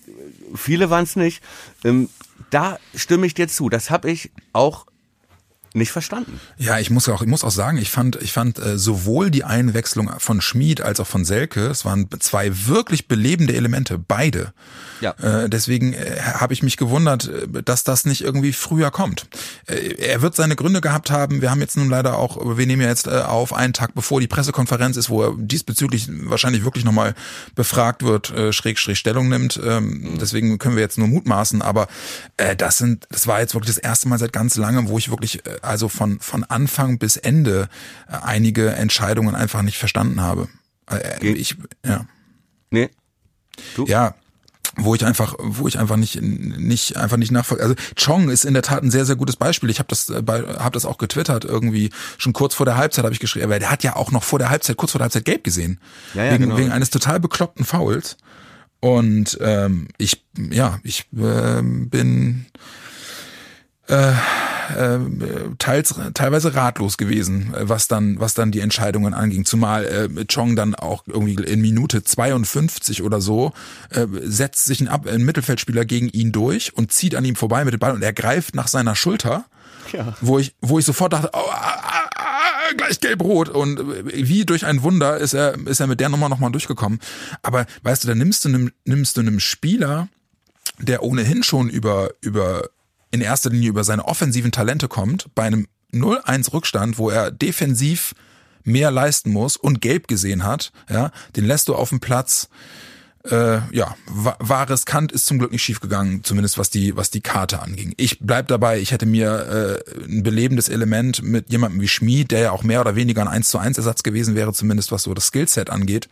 [0.55, 1.41] viele waren es nicht.
[1.83, 2.09] Ähm,
[2.49, 3.69] da stimme ich dir zu.
[3.69, 4.85] Das habe ich auch
[5.73, 6.39] nicht verstanden.
[6.57, 9.43] Ja, ich muss auch, ich muss auch sagen, ich fand, ich fand äh, sowohl die
[9.43, 14.53] Einwechslung von Schmid als auch von Selke, es waren zwei wirklich belebende Elemente, beide.
[15.01, 15.11] Ja.
[15.21, 19.27] Äh, deswegen äh, habe ich mich gewundert, äh, dass das nicht irgendwie früher kommt.
[19.67, 21.41] Äh, er wird seine Gründe gehabt haben.
[21.41, 24.19] Wir haben jetzt nun leider auch, wir nehmen ja jetzt äh, auf einen Tag bevor
[24.21, 27.15] die Pressekonferenz ist, wo er diesbezüglich wahrscheinlich wirklich nochmal
[27.55, 29.59] befragt wird, äh, schräg, schräg Stellung nimmt.
[29.63, 31.61] Ähm, deswegen können wir jetzt nur mutmaßen.
[31.61, 31.87] Aber
[32.37, 35.09] äh, das sind, das war jetzt wirklich das erste Mal seit ganz langem, wo ich
[35.09, 37.69] wirklich also von, von Anfang bis Ende
[38.07, 40.47] einige Entscheidungen einfach nicht verstanden habe.
[41.21, 42.05] Ich, ja.
[42.69, 42.89] Nee.
[43.75, 43.85] Du?
[43.85, 44.15] Ja,
[44.77, 47.63] wo ich einfach, wo ich einfach nicht, nicht einfach nicht nachvollziehen.
[47.69, 49.69] Also Chong ist in der Tat ein sehr, sehr gutes Beispiel.
[49.69, 53.03] Ich habe das, äh, bei, hab das auch getwittert irgendwie schon kurz vor der Halbzeit
[53.03, 55.05] habe ich geschrieben, weil der hat ja auch noch vor der Halbzeit, kurz vor der
[55.05, 55.79] Halbzeit gelb gesehen,
[56.13, 56.57] Ja, ja, wegen, genau.
[56.57, 58.17] wegen eines total bekloppten Fouls.
[58.79, 62.47] Und ähm, ich, ja, ich ähm, bin
[63.87, 64.13] äh,
[64.77, 64.99] äh,
[65.57, 69.45] teils, teilweise ratlos gewesen, äh, was dann, was dann die Entscheidungen anging.
[69.45, 73.53] Zumal äh, Chong dann auch irgendwie in Minute 52 oder so
[73.89, 77.63] äh, setzt sich ein, Ab ein Mittelfeldspieler gegen ihn durch und zieht an ihm vorbei
[77.63, 79.45] mit dem Ball und er greift nach seiner Schulter.
[79.93, 80.15] Ja.
[80.21, 84.65] Wo ich, wo ich sofort dachte, oh, ah, ah, gleich gelb-rot und äh, wie durch
[84.65, 86.99] ein Wunder ist er, ist er mit der Nummer nochmal durchgekommen.
[87.41, 90.07] Aber weißt du, da nimmst du einem, nimmst du einem Spieler,
[90.79, 92.69] der ohnehin schon über, über,
[93.11, 98.13] in erster Linie über seine offensiven Talente kommt, bei einem 0-1 Rückstand, wo er defensiv
[98.63, 102.49] mehr leisten muss und gelb gesehen hat, ja, den lässt du auf dem Platz,
[103.29, 107.21] äh, ja, war, war riskant, ist zum Glück nicht schiefgegangen, zumindest was die, was die
[107.21, 107.93] Karte anging.
[107.97, 112.39] Ich bleib dabei, ich hätte mir äh, ein belebendes Element mit jemandem wie Schmid, der
[112.39, 115.13] ja auch mehr oder weniger ein 1 zu 1 Ersatz gewesen wäre, zumindest was so
[115.13, 116.09] das Skillset angeht,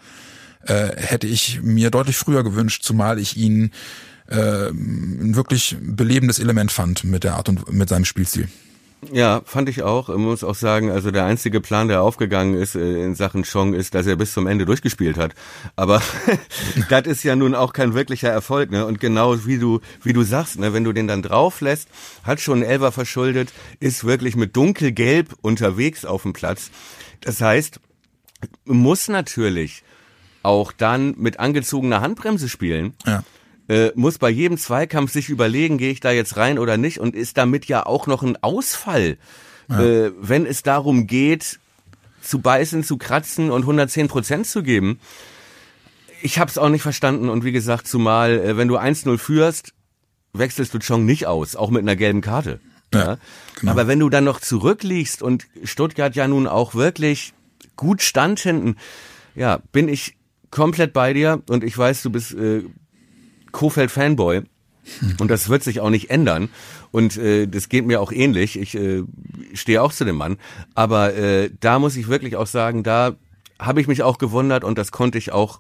[0.66, 3.72] äh, hätte ich mir deutlich früher gewünscht, zumal ich ihn
[4.30, 8.48] äh, ein wirklich belebendes Element fand mit der Art und mit seinem Spielstil.
[9.14, 10.10] Ja, fand ich auch.
[10.10, 13.74] Ich muss auch sagen, also der einzige Plan, der aufgegangen ist äh, in Sachen Chong,
[13.74, 15.34] ist, dass er bis zum Ende durchgespielt hat.
[15.78, 16.02] Aber
[16.90, 18.86] das ist ja nun auch kein wirklicher Erfolg, ne?
[18.86, 21.88] Und genau wie du, wie du sagst, ne, wenn du den dann drauf lässt,
[22.24, 26.70] hat schon Elfer verschuldet, ist wirklich mit dunkelgelb unterwegs auf dem Platz.
[27.22, 27.80] Das heißt,
[28.66, 29.84] muss natürlich
[30.44, 33.24] auch dann mit angezogener Handbremse spielen Ja.
[33.70, 37.16] Äh, muss bei jedem Zweikampf sich überlegen, gehe ich da jetzt rein oder nicht und
[37.16, 39.18] ist damit ja auch noch ein Ausfall,
[39.70, 41.60] äh, wenn es darum geht,
[42.22, 45.00] zu beißen, zu kratzen und 110 Prozent zu geben.
[46.22, 49.74] Ich habe es auch nicht verstanden und wie gesagt, zumal äh, wenn du 1-0 führst,
[50.34, 52.60] wechselst du Chong nicht aus, auch mit einer gelben Karte.
[52.92, 53.18] Ja,
[53.60, 53.72] genau.
[53.72, 57.34] Aber wenn du dann noch zurückliegst und Stuttgart ja nun auch wirklich
[57.76, 58.78] gut stand hinten,
[59.36, 60.18] ja, bin ich
[60.50, 62.64] komplett bei dir und ich weiß, du bist äh,
[63.52, 64.44] Kofeld-Fanboy.
[65.20, 66.50] Und das wird sich auch nicht ändern.
[66.92, 68.58] Und äh, das geht mir auch ähnlich.
[68.58, 69.04] Ich äh,
[69.54, 70.38] stehe auch zu dem Mann.
[70.74, 73.16] Aber äh, da muss ich wirklich auch sagen, da
[73.60, 75.60] habe ich mich auch gewundert und das konnte ich auch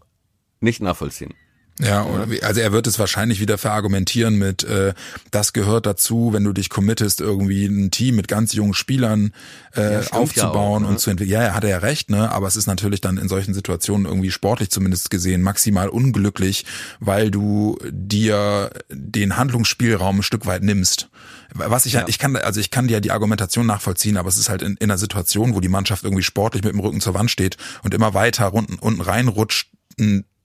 [0.61, 1.33] nicht nachvollziehen.
[1.81, 4.93] Ja, oder wie, also er wird es wahrscheinlich wieder verargumentieren mit, äh,
[5.31, 9.31] das gehört dazu, wenn du dich committest, irgendwie ein Team mit ganz jungen Spielern
[9.77, 10.87] äh, Ja, aufzubauen ja auch, ne?
[10.87, 11.33] und zu entwickeln.
[11.33, 12.31] Ja, er hat er ja recht, ne?
[12.31, 16.65] Aber es ist natürlich dann in solchen Situationen irgendwie sportlich zumindest gesehen maximal unglücklich,
[16.99, 21.07] weil du dir den Handlungsspielraum ein Stück weit nimmst.
[21.53, 22.03] Was ich ja.
[22.07, 24.91] ich kann, also ich kann dir die Argumentation nachvollziehen, aber es ist halt in, in
[24.91, 28.13] einer Situation, wo die Mannschaft irgendwie sportlich mit dem Rücken zur Wand steht und immer
[28.13, 29.71] weiter unten, unten reinrutscht,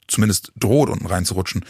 [0.08, 1.64] zumindest droht, unten reinzurutschen.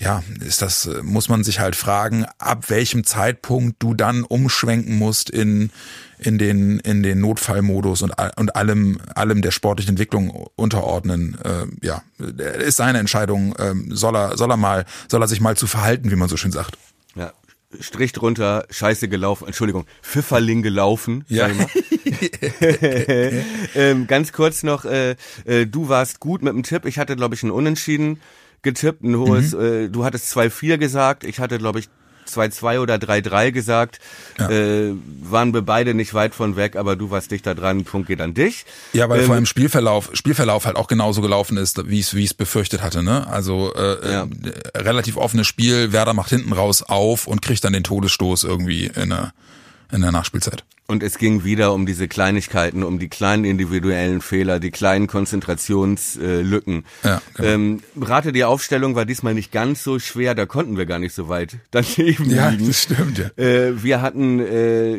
[0.00, 4.98] Ja, ist das, äh, muss man sich halt fragen, ab welchem Zeitpunkt du dann umschwenken
[4.98, 5.70] musst in,
[6.18, 11.38] in den, in den Notfallmodus und, und allem, allem der sportlichen Entwicklung unterordnen.
[11.42, 12.02] Äh, ja,
[12.58, 16.10] ist seine Entscheidung, ähm, soll er, soll er mal, soll er sich mal zu verhalten,
[16.10, 16.76] wie man so schön sagt.
[17.78, 21.24] Strich drunter, scheiße gelaufen, Entschuldigung, Pfifferling gelaufen.
[21.28, 21.48] Ja.
[23.74, 26.84] ähm, ganz kurz noch, äh, äh, du warst gut mit dem Tipp.
[26.84, 28.20] Ich hatte, glaube ich, ein Unentschieden
[28.62, 29.60] getippt, ein hohes, Mhm.
[29.60, 31.88] äh, du hattest 2-4 gesagt, ich hatte, glaube ich,
[32.36, 33.98] 2-2 oder 3-3 gesagt.
[34.38, 38.20] Äh, waren wir beide nicht weit von weg, aber du warst dichter dran, Punkt geht
[38.20, 38.64] an dich.
[38.92, 42.20] Ja, weil Ähm, vor allem Spielverlauf, Spielverlauf halt auch genauso gelaufen ist, wie es wie
[42.24, 43.02] ich es befürchtet hatte.
[43.02, 43.26] Ne?
[43.26, 44.22] Also äh, Ja.
[44.24, 45.92] äh, relativ offenes Spiel.
[45.92, 49.32] Werder macht hinten raus auf und kriegt dann den Todesstoß irgendwie in der
[49.92, 50.64] in der Nachspielzeit.
[50.86, 56.84] Und es ging wieder um diese Kleinigkeiten, um die kleinen individuellen Fehler, die kleinen Konzentrationslücken.
[57.04, 57.48] Ja, genau.
[57.48, 61.14] ähm, rate, die Aufstellung war diesmal nicht ganz so schwer, da konnten wir gar nicht
[61.14, 62.72] so weit daneben liegen.
[62.72, 63.26] stimmt ja.
[63.42, 64.98] Äh, wir hatten äh,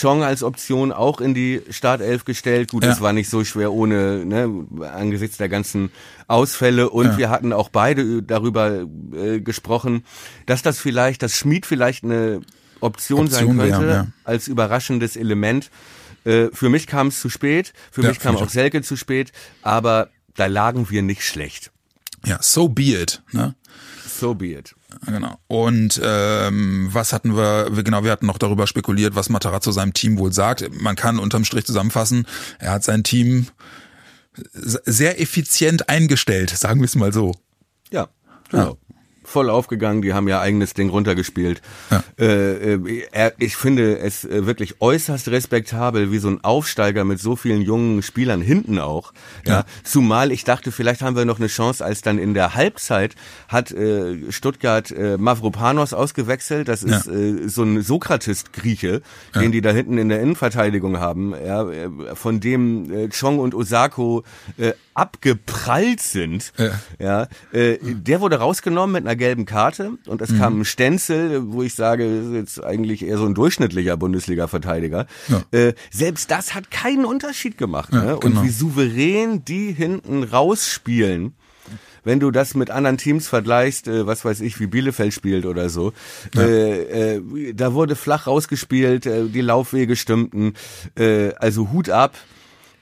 [0.00, 2.70] Chong als Option auch in die Startelf gestellt.
[2.70, 2.90] Gut, Ja.
[2.90, 5.90] das war nicht so schwer ohne, ne, angesichts der ganzen
[6.28, 6.90] Ausfälle.
[6.90, 7.18] Und Ja.
[7.18, 10.04] wir hatten auch beide darüber äh, gesprochen,
[10.46, 12.42] dass das vielleicht, dass Schmid vielleicht eine
[12.80, 14.06] Option, sein Option könnte, wären, ja.
[14.24, 15.70] als überraschendes Element.
[16.24, 19.32] Äh, für mich kam es zu spät, für Ja, mich kam auch Selke zu spät,
[19.62, 21.72] aber da lagen wir nicht schlecht.
[22.24, 23.22] Ja, so be it.
[23.32, 23.54] Ne?
[24.18, 24.74] So be it.
[25.06, 25.38] Genau.
[25.46, 30.18] Und ähm, was hatten wir, genau, wir hatten noch darüber spekuliert, was Matarazzo seinem Team
[30.18, 30.68] wohl sagt.
[30.80, 32.26] Man kann unterm Strich zusammenfassen,
[32.58, 33.48] er hat sein Team
[34.52, 37.34] sehr effizient eingestellt, sagen wir es mal so.
[37.90, 38.08] Ja,
[38.50, 38.78] genau.
[39.26, 41.60] Voll aufgegangen, die haben ihr eigenes Ding runtergespielt.
[41.90, 42.04] Ja.
[42.18, 47.34] Äh, äh, ich finde es äh, wirklich äußerst respektabel, wie so ein Aufsteiger mit so
[47.34, 49.12] vielen jungen Spielern hinten auch.
[49.44, 49.52] Ja.
[49.52, 49.64] Ja.
[49.82, 53.16] Zumal ich dachte, vielleicht haben wir noch eine Chance, als dann in der Halbzeit
[53.48, 56.68] hat äh, Stuttgart äh, Mavropanos ausgewechselt.
[56.68, 57.12] Das ist Ja.
[57.12, 59.02] äh, so ein Sokrates-Grieche,
[59.34, 63.54] den die da hinten in der Innenverteidigung haben, ja, äh, von dem äh, Chong und
[63.54, 64.22] Osako
[64.56, 66.52] äh, abgeprallt sind.
[66.56, 66.80] Ja.
[66.98, 71.62] Ja, äh, der wurde rausgenommen mit einer gelben Karte und es kam ein Stenzel, wo
[71.62, 75.06] ich sage, das ist jetzt eigentlich eher so ein durchschnittlicher Bundesliga-Verteidiger.
[75.28, 75.42] Ja.
[75.50, 77.92] Äh, selbst das hat keinen Unterschied gemacht.
[77.92, 78.18] Ja, ne?
[78.20, 78.40] genau.
[78.40, 81.34] Und wie souverän die hinten rausspielen.
[82.04, 85.68] Wenn du das mit anderen Teams vergleichst, äh, was weiß ich, wie Bielefeld spielt oder
[85.68, 85.92] so,
[86.36, 90.54] äh, äh, da wurde flach rausgespielt, äh, die Laufwege stimmten,
[90.96, 92.14] äh, also Hut ab.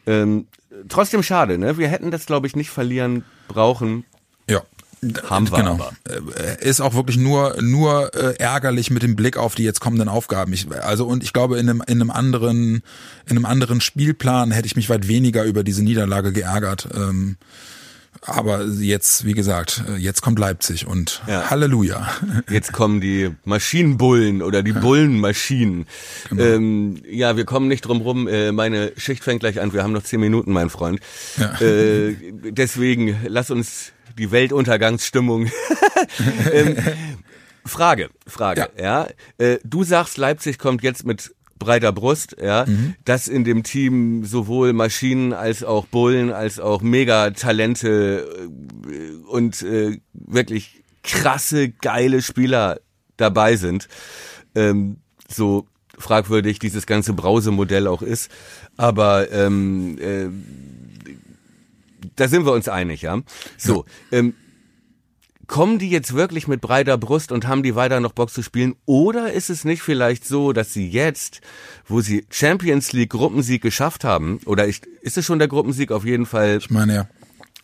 [0.07, 0.47] Ähm,
[0.89, 1.79] trotzdem schade, ne?
[1.79, 4.05] Wir hätten das, glaube ich, nicht verlieren brauchen.
[4.49, 4.63] Ja.
[5.29, 5.75] Haben wir genau.
[5.75, 5.93] aber.
[6.09, 10.09] Äh, Ist auch wirklich nur nur äh, ärgerlich mit dem Blick auf die jetzt kommenden
[10.09, 10.53] Aufgaben.
[10.55, 12.83] Ich, also und ich glaube in einem in einem anderen
[13.27, 16.89] in einem anderen Spielplan hätte ich mich weit weniger über diese Niederlage geärgert.
[16.95, 17.37] Ähm,
[18.27, 21.51] aber jetzt, wie gesagt, jetzt kommt Leipzig und Ja.
[21.51, 22.09] Halleluja.
[22.51, 25.87] Jetzt kommen die Maschinenbullen oder die Bullenmaschinen.
[26.31, 26.43] Genau.
[26.43, 28.27] Ähm, ja, wir kommen nicht drum rum.
[28.27, 29.72] Äh, meine Schicht fängt gleich an.
[29.72, 31.01] Wir haben noch zehn Minuten, mein Freund.
[31.37, 31.61] Ja.
[31.61, 32.16] Äh,
[32.51, 35.51] deswegen lass uns die Weltuntergangsstimmung.
[36.53, 36.77] ähm,
[37.66, 38.68] Frage, Frage.
[38.81, 39.09] Ja,
[39.39, 42.95] Äh, du sagst, Leipzig kommt jetzt mit breiter Brust, ja, Mhm.
[43.05, 48.27] dass in dem Team sowohl Maschinen als auch Bullen als auch Megatalente
[48.89, 52.81] äh, und äh, wirklich krasse, geile Spieler
[53.17, 53.89] dabei sind.
[54.55, 54.97] Ähm,
[55.29, 55.67] so
[55.99, 58.31] fragwürdig dieses ganze Brause-Modell auch ist.
[58.77, 60.29] Aber ähm, äh,
[62.17, 63.21] da sind wir uns einig, ja.
[63.57, 64.35] So, ähm,
[65.47, 68.75] kommen die jetzt wirklich mit breiter Brust und haben die weiter noch Bock zu spielen?
[68.87, 71.41] Oder ist es nicht vielleicht so, dass sie jetzt,
[71.87, 76.05] wo sie Champions League Gruppensieg geschafft haben, oder ich, ist es schon der Gruppensieg auf
[76.05, 77.09] jeden Fall Ich meine ja.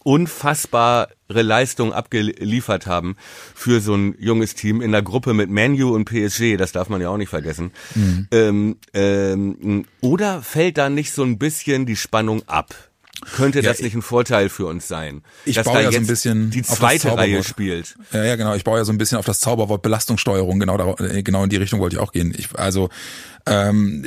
[0.03, 3.17] unfassbare Leistung abgeliefert haben
[3.55, 7.01] für so ein junges Team in der Gruppe mit Manu und PSG, das darf man
[7.01, 7.73] ja auch nicht vergessen.
[7.95, 8.29] Mhm.
[8.31, 12.90] Ähm, ähm, oder fällt da nicht so ein bisschen die Spannung ab?
[13.37, 15.23] Könnte Ja, das nicht ein Vorteil für uns sein?
[15.45, 17.97] Ich dass baue da ja so ein bisschen die zweite Reihe spielt.
[18.13, 18.55] Ja, ja, genau.
[18.55, 20.59] Ich baue ja so ein bisschen auf das Zauberwort Belastungssteuerung.
[20.59, 22.35] Genau, da, äh, genau in die Richtung wollte ich auch gehen.
[22.37, 22.89] Ich, also
[23.47, 24.07] ähm,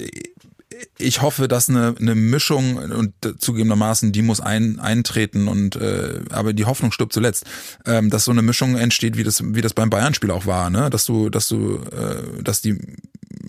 [0.98, 6.54] ich hoffe, dass eine, eine Mischung und zugegebenermaßen die muss ein, eintreten und äh, aber
[6.54, 7.46] die Hoffnung stirbt zuletzt,
[7.86, 10.90] ähm, dass so eine Mischung entsteht, wie das wie das beim Bayern-Spiel auch war, ne?
[10.90, 12.80] Dass du dass du äh, dass die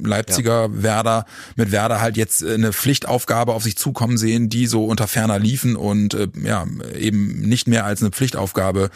[0.02, 1.24] Leipziger Werder
[1.56, 5.38] mit Werder halt jetzt äh, eine Pflichtaufgabe auf sich zukommen sehen, die so unter ferner
[5.38, 6.66] liefen und äh, ja
[6.98, 8.90] eben nicht mehr als eine Pflichtaufgabe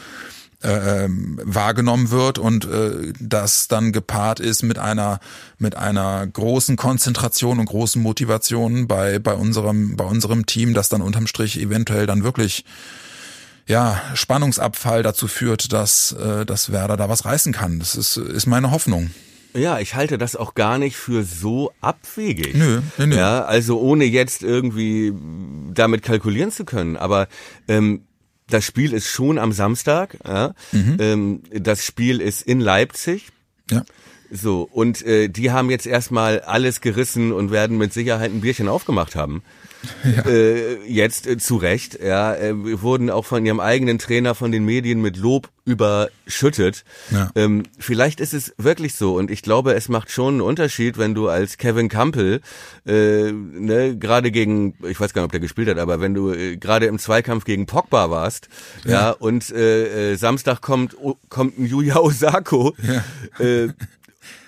[0.62, 5.20] äh, ähm, wahrgenommen wird und äh, das dann gepaart ist mit einer
[5.58, 11.00] mit einer großen Konzentration und großen Motivation bei bei unserem bei unserem Team, das dann
[11.00, 12.64] unterm Strich eventuell dann wirklich
[13.68, 17.78] ja Spannungsabfall dazu führt, dass äh, dass Werder da was reißen kann.
[17.78, 19.10] Das ist ist meine Hoffnung.
[19.54, 22.54] Ja, ich halte das auch gar nicht für so abwegig.
[22.54, 23.16] Nö, nö, nö.
[23.16, 25.12] Ja, also ohne jetzt irgendwie
[25.72, 26.96] damit kalkulieren zu können.
[26.96, 27.28] Aber
[27.66, 28.02] ähm,
[28.48, 30.18] das Spiel ist schon am Samstag.
[30.26, 30.54] Ja?
[30.72, 30.96] Mhm.
[30.98, 33.28] Ähm, das Spiel ist in Leipzig.
[33.70, 33.84] Ja.
[34.30, 38.68] So, und äh, die haben jetzt erstmal alles gerissen und werden mit Sicherheit ein Bierchen
[38.68, 39.42] aufgemacht haben.
[40.26, 44.50] Äh, jetzt äh, zu Recht, ja, äh, wir wurden auch von ihrem eigenen Trainer von
[44.50, 46.84] den Medien mit Lob überschüttet.
[47.10, 47.30] Ja.
[47.36, 51.14] Ähm, vielleicht ist es wirklich so und ich glaube, es macht schon einen Unterschied, wenn
[51.14, 52.40] du als Kevin Campbell
[52.86, 56.32] äh, ne, gerade gegen, ich weiß gar nicht, ob der gespielt hat, aber wenn du
[56.32, 58.48] äh, gerade im Zweikampf gegen Pogba warst,
[58.84, 62.74] ja, und äh, äh, Samstag kommt o- kommt ein Yuya Osako,
[63.38, 63.68] äh,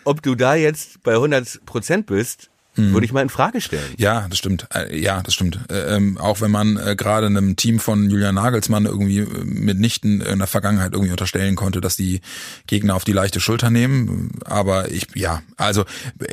[0.05, 2.51] ob du da jetzt bei 100 Prozent bist,
[2.93, 3.95] würde ich mal in Frage stellen.
[3.97, 4.67] Ja, das stimmt.
[4.75, 5.59] Äh, Ja, das stimmt.
[5.71, 10.21] Äh, ähm, auch wenn man äh, gerade einem Team von Julian Nagelsmann irgendwie äh, mitnichten
[10.21, 12.21] in der Vergangenheit irgendwie unterstellen konnte, dass die
[12.67, 14.33] Gegner auf die leichte Schulter nehmen.
[14.45, 15.85] Aber ich, ja, also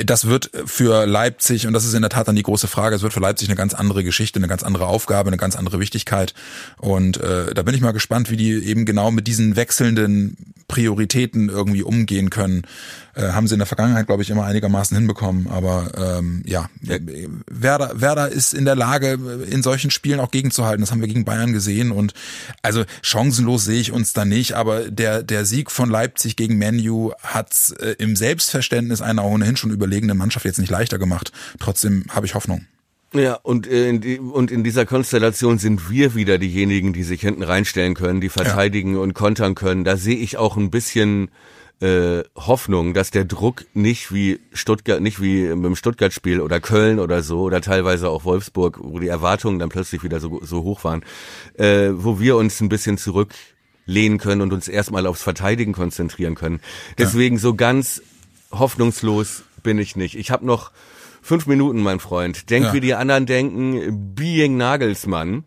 [0.06, 3.02] das wird für Leipzig, und das ist in der Tat dann die große Frage, es
[3.02, 6.34] wird für Leipzig eine ganz andere Geschichte, eine ganz andere Aufgabe, eine ganz andere Wichtigkeit.
[6.78, 11.50] Und äh, da bin ich mal gespannt, wie die eben genau mit diesen wechselnden Prioritäten
[11.50, 12.64] irgendwie umgehen können.
[13.18, 15.47] Äh, haben sie in der Vergangenheit, glaube ich, immer einigermaßen hinbekommen.
[15.47, 16.70] Aber ähm, ja,
[17.49, 19.18] Werder, Werder ist in der Lage,
[19.49, 20.82] in solchen Spielen auch gegenzuhalten.
[20.82, 21.91] Das haben wir gegen Bayern gesehen.
[21.91, 22.13] Und
[22.61, 24.53] also chancenlos sehe ich uns da nicht.
[24.53, 29.72] Aber der, der Sieg von Leipzig gegen Menu hat äh, im Selbstverständnis einer ohnehin schon
[29.72, 31.32] überlegenen Mannschaft jetzt nicht leichter gemacht.
[31.59, 32.68] Trotzdem habe ich Hoffnung.
[33.13, 37.22] Ja, und äh, in, die, und in dieser Konstellation sind wir wieder diejenigen, die sich
[37.22, 38.99] hinten reinstellen können, die verteidigen ja.
[38.99, 39.86] und kontern können.
[39.86, 41.30] Da sehe ich auch ein bisschen
[41.80, 46.99] äh, Hoffnung, dass der Druck nicht wie Stuttgart, nicht wie mit dem Stuttgart-Spiel oder Köln
[46.99, 50.84] oder so oder teilweise auch Wolfsburg, wo die Erwartungen dann plötzlich wieder so, so hoch
[50.84, 51.03] waren,
[51.55, 56.61] äh, wo wir uns ein bisschen zurücklehnen können und uns erstmal aufs Verteidigen konzentrieren können.
[56.97, 57.41] Deswegen ja.
[57.41, 58.01] so ganz
[58.51, 60.15] hoffnungslos bin ich nicht.
[60.15, 60.71] Ich habe noch
[61.28, 62.49] Fünf Minuten, mein Freund.
[62.49, 62.73] Denk, ja.
[62.73, 64.15] wie die anderen denken.
[64.15, 65.43] Being Nagelsmann.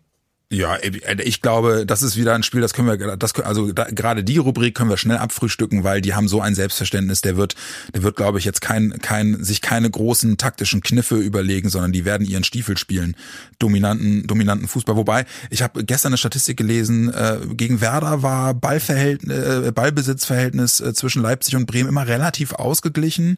[0.51, 3.85] Ja, äh, ich glaube, das ist wieder ein Spiel, das können wir, das also da,
[3.85, 7.21] gerade die Rubrik können wir schnell abfrühstücken, weil die haben so ein Selbstverständnis.
[7.21, 7.55] Der wird,
[7.93, 12.03] der wird, glaube ich, jetzt kein, kein, sich keine großen taktischen Kniffe überlegen, sondern die
[12.03, 13.15] werden ihren Stiefel spielen,
[13.59, 14.97] dominanten, dominanten Fußball.
[14.97, 20.93] Wobei ich habe gestern eine Statistik gelesen: äh, gegen Werder war Ballverhältnis, äh, Ballbesitzverhältnis äh,
[20.93, 23.37] zwischen Leipzig und Bremen immer relativ ausgeglichen.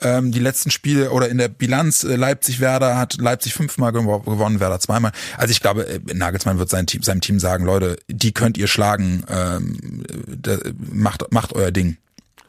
[0.00, 4.80] Ähm, die letzten Spiele oder in der Bilanz äh, Leipzig-Werder hat Leipzig fünfmal gewonnen, Werder
[4.80, 5.12] zweimal.
[5.36, 8.56] Also ich glaube, äh, Nagelsmann Nagelsmann wird sein Team, seinem Team sagen, Leute, die könnt
[8.56, 10.58] ihr schlagen, ähm, da,
[10.92, 11.98] macht, macht euer Ding.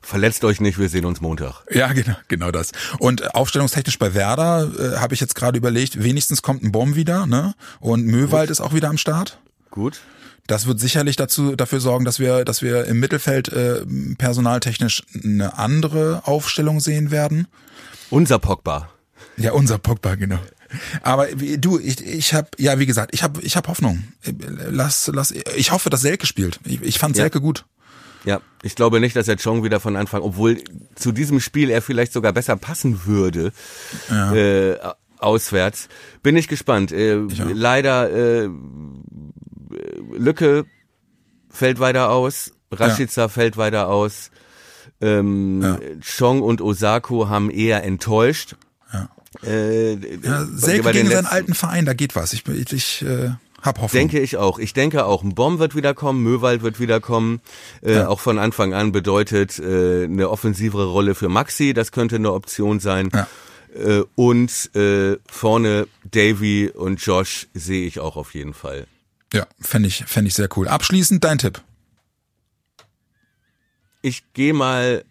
[0.01, 1.65] Verletzt euch nicht, wir sehen uns Montag.
[1.69, 2.71] Ja, genau, genau das.
[2.99, 7.25] Und aufstellungstechnisch bei Werder äh, habe ich jetzt gerade überlegt, wenigstens kommt ein Bomb wieder,
[7.25, 7.55] ne?
[7.81, 8.51] Und Möwald Gut.
[8.51, 9.39] ist auch wieder am Start.
[9.69, 9.99] Gut.
[10.45, 13.85] Das wird sicherlich dazu dafür sorgen, dass wir, dass wir im Mittelfeld äh,
[14.17, 17.47] personaltechnisch eine andere Aufstellung sehen werden.
[18.09, 18.89] Unser Pogba.
[19.35, 20.39] Ja, unser Pogba, genau.
[21.01, 24.03] Aber du, ich, ich habe, ja, wie gesagt, ich habe ich hab Hoffnung.
[24.69, 26.59] Lass, lass, ich hoffe, dass Selke spielt.
[26.65, 27.23] Ich, ich fand ja.
[27.23, 27.65] Selke gut.
[28.25, 30.61] Ja, ich glaube nicht, dass er Chong wieder von Anfang, obwohl
[30.95, 33.53] zu diesem Spiel er vielleicht sogar besser passen würde,
[34.09, 34.33] ja.
[34.33, 34.77] äh,
[35.19, 35.87] auswärts.
[36.23, 36.91] Bin ich gespannt.
[36.91, 38.49] Äh, ich leider äh,
[40.17, 40.65] Lücke
[41.49, 43.27] fällt weiter aus, Rashica ja.
[43.29, 44.31] fällt weiter aus.
[44.99, 45.79] Ähm, ja.
[46.01, 48.55] Chong und Osako haben eher enttäuscht.
[49.43, 52.33] Äh, ja, Selke gegen seinen alten Verein, da geht was.
[52.33, 53.31] Ich, ich, ich äh,
[53.61, 54.01] hab Hoffnung.
[54.01, 54.59] Denke ich auch.
[54.59, 57.41] Ich denke auch, ein Bomb wird wiederkommen, Möwald wird wiederkommen.
[57.81, 58.07] Äh, ja.
[58.07, 62.79] Auch von Anfang an bedeutet äh, eine offensivere Rolle für Maxi, das könnte eine Option
[62.79, 63.09] sein.
[63.13, 63.27] Ja.
[63.75, 68.87] Äh, und äh, vorne Davy und Josh sehe ich auch auf jeden Fall.
[69.33, 70.67] Ja, fände ich, fänd ich sehr cool.
[70.67, 71.61] Abschließend dein Tipp.
[74.01, 75.03] Ich gehe mal,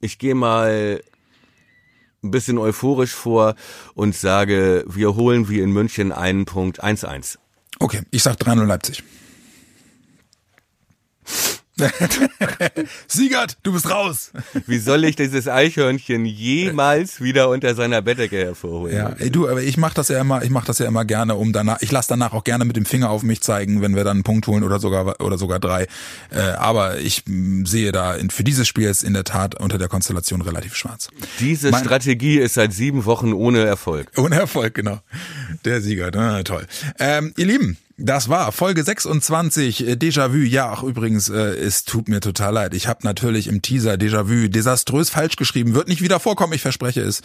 [0.00, 1.02] ich gehe mal
[2.22, 3.54] ein bisschen euphorisch vor
[3.94, 7.38] und sage, wir holen wie in München einen Punkt 1-1.
[7.78, 9.02] Okay, ich sag 3-0 Leipzig.
[13.06, 14.32] Siegert, du bist raus.
[14.66, 18.96] Wie soll ich dieses Eichhörnchen jemals wieder unter seiner Bettdecke hervorholen?
[18.96, 21.34] Ja, ey, du, aber ich mach das ja immer, ich mach das ja immer gerne,
[21.34, 24.04] um danach, ich lasse danach auch gerne mit dem Finger auf mich zeigen, wenn wir
[24.04, 25.86] dann einen Punkt holen oder sogar oder sogar drei.
[26.30, 27.24] Äh, aber ich
[27.64, 31.08] sehe da in, für dieses Spiel jetzt in der Tat unter der Konstellation relativ schwarz.
[31.40, 34.10] Diese mein, Strategie ist seit sieben Wochen ohne Erfolg.
[34.16, 35.00] Ohne Erfolg, genau.
[35.64, 36.66] Der Sieger, na, toll.
[36.98, 40.38] Ähm, ihr Lieben, das war Folge 26 äh, Déjà-vu.
[40.38, 42.74] Ja, ach übrigens, äh, es tut mir total leid.
[42.74, 45.74] Ich habe natürlich im Teaser Déjà-vu desaströs falsch geschrieben.
[45.74, 47.22] Wird nicht wieder vorkommen, ich verspreche es.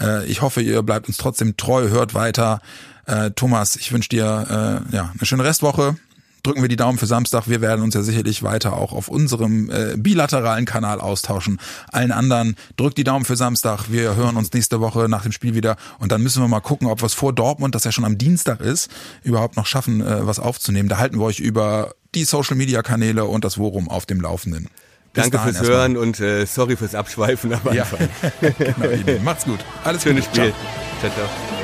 [0.00, 2.60] Äh, ich hoffe, ihr bleibt uns trotzdem treu, hört weiter.
[3.06, 5.96] Äh, Thomas, ich wünsche dir äh, ja eine schöne Restwoche
[6.44, 7.48] drücken wir die Daumen für Samstag.
[7.48, 11.58] Wir werden uns ja sicherlich weiter auch auf unserem äh, bilateralen Kanal austauschen.
[11.90, 13.90] Allen anderen drückt die Daumen für Samstag.
[13.90, 16.86] Wir hören uns nächste Woche nach dem Spiel wieder und dann müssen wir mal gucken,
[16.86, 18.90] ob wir es vor Dortmund, das ja schon am Dienstag ist,
[19.24, 20.88] überhaupt noch schaffen, äh, was aufzunehmen.
[20.88, 24.68] Da halten wir euch über die Social Media Kanäle und das Worum auf dem Laufenden.
[25.14, 28.08] Bis Danke fürs Hören und äh, sorry fürs Abschweifen am Anfang.
[28.40, 28.50] Ja.
[28.58, 29.60] genau, Macht's gut.
[29.84, 30.52] Alles Schönes Spiel.
[31.00, 31.26] Ciao, ciao.
[31.28, 31.63] ciao.